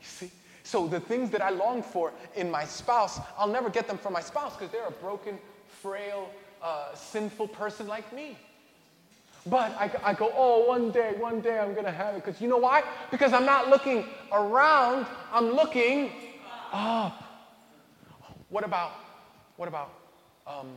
You 0.00 0.06
see? 0.06 0.30
So 0.64 0.86
the 0.86 1.00
things 1.00 1.30
that 1.30 1.40
I 1.40 1.50
long 1.50 1.82
for 1.82 2.12
in 2.34 2.50
my 2.50 2.64
spouse, 2.64 3.20
I'll 3.38 3.48
never 3.48 3.70
get 3.70 3.86
them 3.86 3.98
from 3.98 4.12
my 4.12 4.20
spouse 4.20 4.56
because 4.56 4.70
they're 4.70 4.86
a 4.86 4.90
broken, 4.90 5.38
frail, 5.66 6.30
uh, 6.62 6.94
sinful 6.94 7.48
person 7.48 7.86
like 7.86 8.12
me. 8.12 8.36
But 9.46 9.70
I, 9.78 9.90
I, 10.04 10.14
go, 10.14 10.32
oh, 10.36 10.66
one 10.66 10.90
day, 10.90 11.14
one 11.16 11.40
day 11.40 11.58
I'm 11.58 11.72
going 11.72 11.86
to 11.86 11.92
have 11.92 12.16
it. 12.16 12.24
Because 12.24 12.40
you 12.40 12.48
know 12.48 12.58
why? 12.58 12.82
Because 13.10 13.32
I'm 13.32 13.46
not 13.46 13.68
looking 13.68 14.04
around, 14.32 15.06
I'm 15.32 15.52
looking 15.52 16.10
up. 16.72 17.24
What 18.50 18.64
about, 18.64 18.92
what 19.56 19.68
about 19.68 19.92
um, 20.46 20.68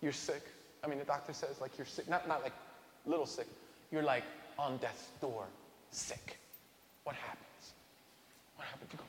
you're 0.00 0.12
sick? 0.12 0.42
I 0.82 0.86
mean, 0.86 0.98
the 0.98 1.04
doctor 1.04 1.32
says, 1.32 1.60
like, 1.60 1.76
you're 1.76 1.86
sick, 1.86 2.08
not, 2.08 2.28
not 2.28 2.42
like 2.42 2.52
little 3.06 3.26
sick. 3.26 3.46
You're 3.90 4.02
like 4.02 4.24
on 4.58 4.76
death's 4.78 5.08
door, 5.20 5.44
sick. 5.90 6.38
What 7.04 7.16
happens? 7.16 7.72
What 8.56 8.66
happened? 8.66 8.88
You 8.92 8.98
go, 8.98 9.04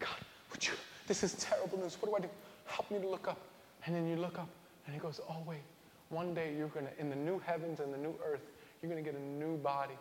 God, 0.00 0.16
would 0.52 0.66
you, 0.66 0.72
this 1.06 1.22
is 1.22 1.34
terrible 1.34 1.78
news. 1.78 1.96
What 2.00 2.10
do 2.10 2.16
I 2.16 2.20
do? 2.20 2.32
Help 2.66 2.90
me 2.90 2.98
to 2.98 3.08
look 3.08 3.28
up. 3.28 3.38
And 3.86 3.94
then 3.94 4.08
you 4.08 4.16
look 4.16 4.38
up, 4.38 4.48
and 4.86 4.94
he 4.94 5.00
goes, 5.00 5.20
oh, 5.28 5.36
wait. 5.46 5.62
One 6.10 6.34
day 6.34 6.52
you're 6.58 6.68
going 6.68 6.86
to, 6.86 7.00
in 7.00 7.08
the 7.08 7.16
new 7.16 7.38
heavens 7.38 7.80
and 7.80 7.94
the 7.94 7.98
new 7.98 8.14
earth, 8.26 8.42
you're 8.82 8.90
going 8.90 9.02
to 9.02 9.10
get 9.10 9.18
a 9.18 9.22
new 9.22 9.56
body. 9.58 9.94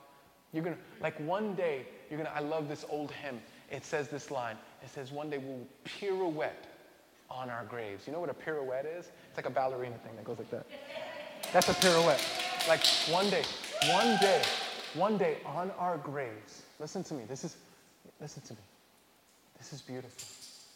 You're 0.52 0.64
going 0.64 0.76
to, 0.76 0.82
like 1.02 1.20
one 1.20 1.54
day, 1.54 1.86
you're 2.10 2.18
going 2.18 2.30
to, 2.30 2.36
I 2.36 2.40
love 2.40 2.68
this 2.68 2.84
old 2.90 3.12
hymn. 3.12 3.40
It 3.72 3.86
says 3.86 4.08
this 4.08 4.32
line. 4.32 4.56
It 4.84 4.90
says, 4.90 5.12
one 5.12 5.30
day 5.30 5.38
we'll 5.38 5.68
pirouette 5.86 6.66
on 7.30 7.52
our 7.52 7.64
graves. 7.66 8.08
You 8.08 8.14
know 8.14 8.20
what 8.20 8.32
a 8.32 8.34
pirouette 8.34 8.86
is? 8.86 9.12
It's 9.28 9.38
like 9.38 9.46
a 9.46 9.52
ballerina 9.52 9.96
thing 10.04 10.16
that 10.16 10.26
goes 10.26 10.40
like 10.40 10.50
that. 10.50 10.66
That's 11.54 11.70
a 11.70 11.74
pirouette. 11.74 12.49
Like 12.70 12.86
one 13.10 13.28
day, 13.32 13.42
one 13.88 14.16
day, 14.18 14.42
one 14.94 15.18
day 15.18 15.38
on 15.44 15.72
our 15.80 15.98
graves, 15.98 16.62
listen 16.80 17.04
to 17.06 17.16
me, 17.16 17.24
this 17.28 17.44
is, 17.44 17.58
listen 18.22 18.44
to 18.44 18.54
me. 18.54 18.60
This 19.58 19.74
is 19.74 19.82
beautiful. 19.82 20.28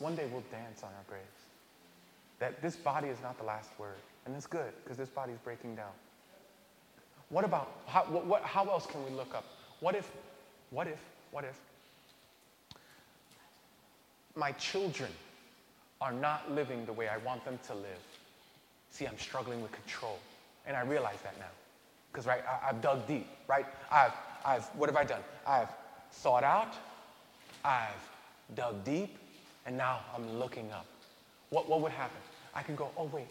One 0.03 0.15
day 0.15 0.25
we'll 0.31 0.41
dance 0.51 0.81
on 0.81 0.89
our 0.89 1.03
graves. 1.07 1.23
That 2.39 2.63
this 2.63 2.75
body 2.75 3.09
is 3.09 3.19
not 3.21 3.37
the 3.37 3.43
last 3.43 3.69
word. 3.77 3.99
And 4.25 4.35
it's 4.35 4.47
good 4.47 4.73
because 4.83 4.97
this 4.97 5.09
body 5.09 5.33
is 5.33 5.39
breaking 5.43 5.75
down. 5.75 5.91
What 7.29 7.45
about, 7.45 7.71
how, 7.85 8.05
what, 8.05 8.25
what, 8.25 8.41
how 8.41 8.65
else 8.65 8.87
can 8.87 9.05
we 9.05 9.11
look 9.11 9.35
up? 9.35 9.45
What 9.79 9.93
if, 9.93 10.09
what 10.71 10.87
if, 10.87 10.99
what 11.29 11.43
if 11.43 11.59
my 14.35 14.51
children 14.53 15.11
are 16.01 16.11
not 16.11 16.51
living 16.51 16.87
the 16.87 16.93
way 16.93 17.07
I 17.07 17.17
want 17.17 17.45
them 17.45 17.59
to 17.67 17.75
live? 17.75 18.01
See, 18.89 19.05
I'm 19.05 19.19
struggling 19.19 19.61
with 19.61 19.71
control. 19.71 20.17
And 20.65 20.75
I 20.75 20.81
realize 20.81 21.21
that 21.23 21.37
now. 21.37 21.45
Because, 22.14 22.28
right, 22.28 22.43
I, 22.47 22.68
have 22.68 22.80
dug 22.80 23.07
deep, 23.07 23.28
right? 23.47 23.66
I've, 23.91 24.14
I've, 24.45 24.66
what 24.76 24.88
have 24.88 24.95
I 24.95 25.03
done? 25.03 25.22
I've 25.47 25.70
thought 26.11 26.43
out, 26.43 26.76
I've 27.66 28.07
dug 28.55 28.84
deep, 28.86 29.18
and 29.66 29.76
now 29.76 30.01
I'm 30.16 30.38
looking 30.38 30.72
up. 30.72 30.86
What, 31.49 31.68
what 31.68 31.82
would 31.82 31.91
happen? 31.91 32.18
I 32.53 32.61
can 32.61 32.76
go, 32.76 32.91
oh, 32.97 33.09
wait. 33.11 33.26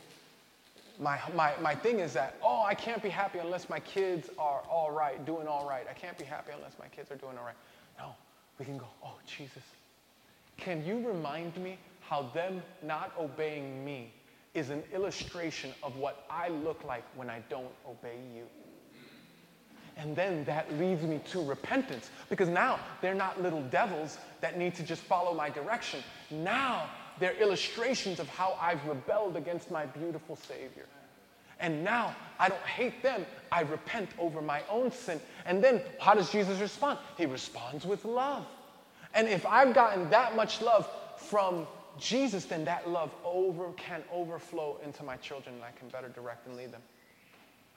My, 0.98 1.16
my, 1.36 1.52
my 1.62 1.76
thing 1.76 2.00
is 2.00 2.12
that, 2.14 2.36
oh, 2.42 2.64
I 2.64 2.74
can't 2.74 3.00
be 3.00 3.08
happy 3.08 3.38
unless 3.38 3.70
my 3.70 3.78
kids 3.78 4.28
are 4.36 4.62
all 4.68 4.90
right, 4.90 5.24
doing 5.24 5.46
all 5.46 5.66
right. 5.68 5.86
I 5.88 5.92
can't 5.92 6.18
be 6.18 6.24
happy 6.24 6.50
unless 6.52 6.72
my 6.80 6.88
kids 6.88 7.10
are 7.12 7.16
doing 7.16 7.38
all 7.38 7.44
right. 7.44 7.56
No, 7.98 8.14
we 8.58 8.64
can 8.64 8.78
go, 8.78 8.88
oh, 9.04 9.14
Jesus, 9.26 9.62
can 10.56 10.84
you 10.84 11.06
remind 11.06 11.56
me 11.56 11.78
how 12.00 12.22
them 12.34 12.62
not 12.82 13.12
obeying 13.16 13.84
me 13.84 14.12
is 14.54 14.70
an 14.70 14.82
illustration 14.92 15.72
of 15.84 15.96
what 15.96 16.26
I 16.28 16.48
look 16.48 16.84
like 16.84 17.04
when 17.14 17.30
I 17.30 17.42
don't 17.48 17.72
obey 17.88 18.18
you? 18.34 18.44
And 19.96 20.16
then 20.16 20.44
that 20.44 20.72
leads 20.78 21.02
me 21.02 21.20
to 21.30 21.44
repentance 21.44 22.10
because 22.30 22.48
now 22.48 22.78
they're 23.00 23.14
not 23.14 23.42
little 23.42 23.62
devils 23.64 24.18
that 24.40 24.58
need 24.58 24.74
to 24.76 24.82
just 24.82 25.02
follow 25.02 25.34
my 25.34 25.50
direction. 25.50 26.02
Now 26.30 26.88
they're 27.18 27.36
illustrations 27.40 28.18
of 28.18 28.28
how 28.28 28.56
I've 28.60 28.84
rebelled 28.86 29.36
against 29.36 29.70
my 29.70 29.86
beautiful 29.86 30.36
Savior. 30.36 30.86
And 31.60 31.84
now 31.84 32.14
I 32.40 32.48
don't 32.48 32.62
hate 32.62 33.02
them, 33.02 33.24
I 33.52 33.60
repent 33.62 34.10
over 34.18 34.42
my 34.42 34.62
own 34.68 34.90
sin. 34.90 35.20
And 35.46 35.62
then 35.62 35.80
how 36.00 36.14
does 36.14 36.30
Jesus 36.30 36.58
respond? 36.58 36.98
He 37.16 37.26
responds 37.26 37.86
with 37.86 38.04
love. 38.04 38.46
And 39.14 39.28
if 39.28 39.46
I've 39.46 39.74
gotten 39.74 40.10
that 40.10 40.34
much 40.34 40.60
love 40.60 40.88
from 41.16 41.66
Jesus, 41.98 42.46
then 42.46 42.64
that 42.64 42.88
love 42.88 43.14
over 43.24 43.70
can 43.72 44.02
overflow 44.12 44.78
into 44.84 45.04
my 45.04 45.16
children 45.18 45.54
and 45.54 45.64
I 45.64 45.70
can 45.78 45.88
better 45.88 46.08
direct 46.08 46.46
and 46.46 46.56
lead 46.56 46.72
them. 46.72 46.82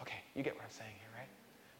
Okay, 0.01 0.17
you 0.33 0.41
get 0.43 0.55
what 0.55 0.63
I'm 0.63 0.71
saying 0.71 0.91
here, 0.99 1.09
right? 1.15 1.27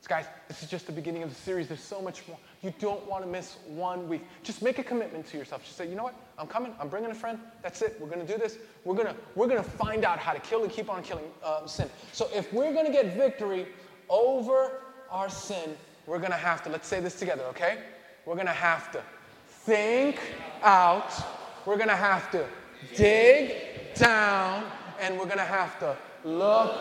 So 0.06 0.10
guys, 0.10 0.28
this 0.48 0.62
is 0.62 0.70
just 0.70 0.86
the 0.86 0.92
beginning 0.92 1.24
of 1.24 1.30
the 1.30 1.36
series. 1.36 1.68
There's 1.68 1.80
so 1.80 2.00
much 2.00 2.28
more. 2.28 2.38
You 2.62 2.72
don't 2.78 3.04
want 3.08 3.24
to 3.24 3.30
miss 3.30 3.58
one 3.66 4.08
week. 4.08 4.22
Just 4.44 4.62
make 4.62 4.78
a 4.78 4.84
commitment 4.84 5.26
to 5.30 5.38
yourself. 5.38 5.64
Just 5.64 5.78
say, 5.78 5.90
you 5.90 5.96
know 5.96 6.04
what? 6.04 6.14
I'm 6.38 6.46
coming. 6.46 6.76
I'm 6.80 6.90
bringing 6.90 7.10
a 7.10 7.16
friend. 7.16 7.40
That's 7.64 7.82
it. 7.82 7.98
We're 8.00 8.10
going 8.10 8.24
to 8.24 8.32
do 8.32 8.38
this. 8.38 8.60
We're 8.84 8.94
going 8.94 9.08
to 9.08 9.16
we're 9.34 9.48
going 9.48 9.64
to 9.64 9.68
find 9.68 10.06
out 10.06 10.20
how 10.20 10.34
to 10.34 10.40
kill 10.40 10.62
and 10.62 10.72
keep 10.72 10.92
on 10.92 11.02
killing 11.02 11.26
uh, 11.44 11.66
sin. 11.66 11.90
So 12.12 12.30
if 12.36 12.54
we're 12.54 12.72
going 12.72 12.86
to 12.86 12.92
get 12.92 13.16
victory 13.16 13.66
over 14.08 14.84
our 15.10 15.28
sin, 15.28 15.76
we're 16.06 16.20
going 16.20 16.30
to 16.30 16.38
have 16.38 16.64
to. 16.66 16.70
Let's 16.70 16.88
say 16.88 17.00
this 17.00 17.18
together, 17.18 17.46
okay? 17.46 17.80
We're 18.28 18.36
going 18.36 18.46
to 18.46 18.52
have 18.52 18.92
to 18.92 19.02
think 19.48 20.20
out. 20.62 21.14
We're 21.66 21.78
going 21.78 21.90
to 21.90 21.96
have 21.96 22.30
to 22.30 22.46
dig 22.96 23.96
down, 23.96 24.66
and 25.02 25.18
we're 25.18 25.26
going 25.26 25.40
to 25.40 25.44
have 25.46 25.80
to 25.80 25.98
look 26.24 26.76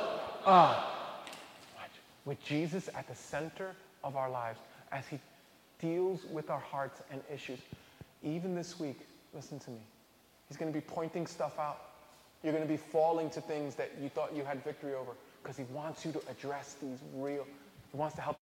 up 0.44 0.93
with 2.24 2.42
Jesus 2.44 2.88
at 2.94 3.08
the 3.08 3.14
center 3.14 3.74
of 4.02 4.16
our 4.16 4.30
lives 4.30 4.60
as 4.92 5.06
He 5.06 5.18
deals 5.80 6.24
with 6.30 6.50
our 6.50 6.60
hearts 6.60 7.00
and 7.10 7.20
issues. 7.32 7.58
Even 8.22 8.54
this 8.54 8.78
week, 8.80 9.00
listen 9.34 9.58
to 9.60 9.70
me. 9.70 9.80
He's 10.48 10.56
going 10.56 10.72
to 10.72 10.78
be 10.78 10.84
pointing 10.84 11.26
stuff 11.26 11.58
out. 11.58 11.80
You're 12.42 12.52
going 12.52 12.64
to 12.64 12.70
be 12.70 12.76
falling 12.76 13.30
to 13.30 13.40
things 13.40 13.74
that 13.76 13.90
you 14.00 14.08
thought 14.08 14.34
you 14.34 14.44
had 14.44 14.62
victory 14.64 14.94
over 14.94 15.12
because 15.42 15.56
He 15.56 15.64
wants 15.64 16.04
you 16.04 16.12
to 16.12 16.20
address 16.30 16.76
these 16.80 16.98
real, 17.14 17.46
He 17.92 17.98
wants 17.98 18.16
to 18.16 18.22
help. 18.22 18.32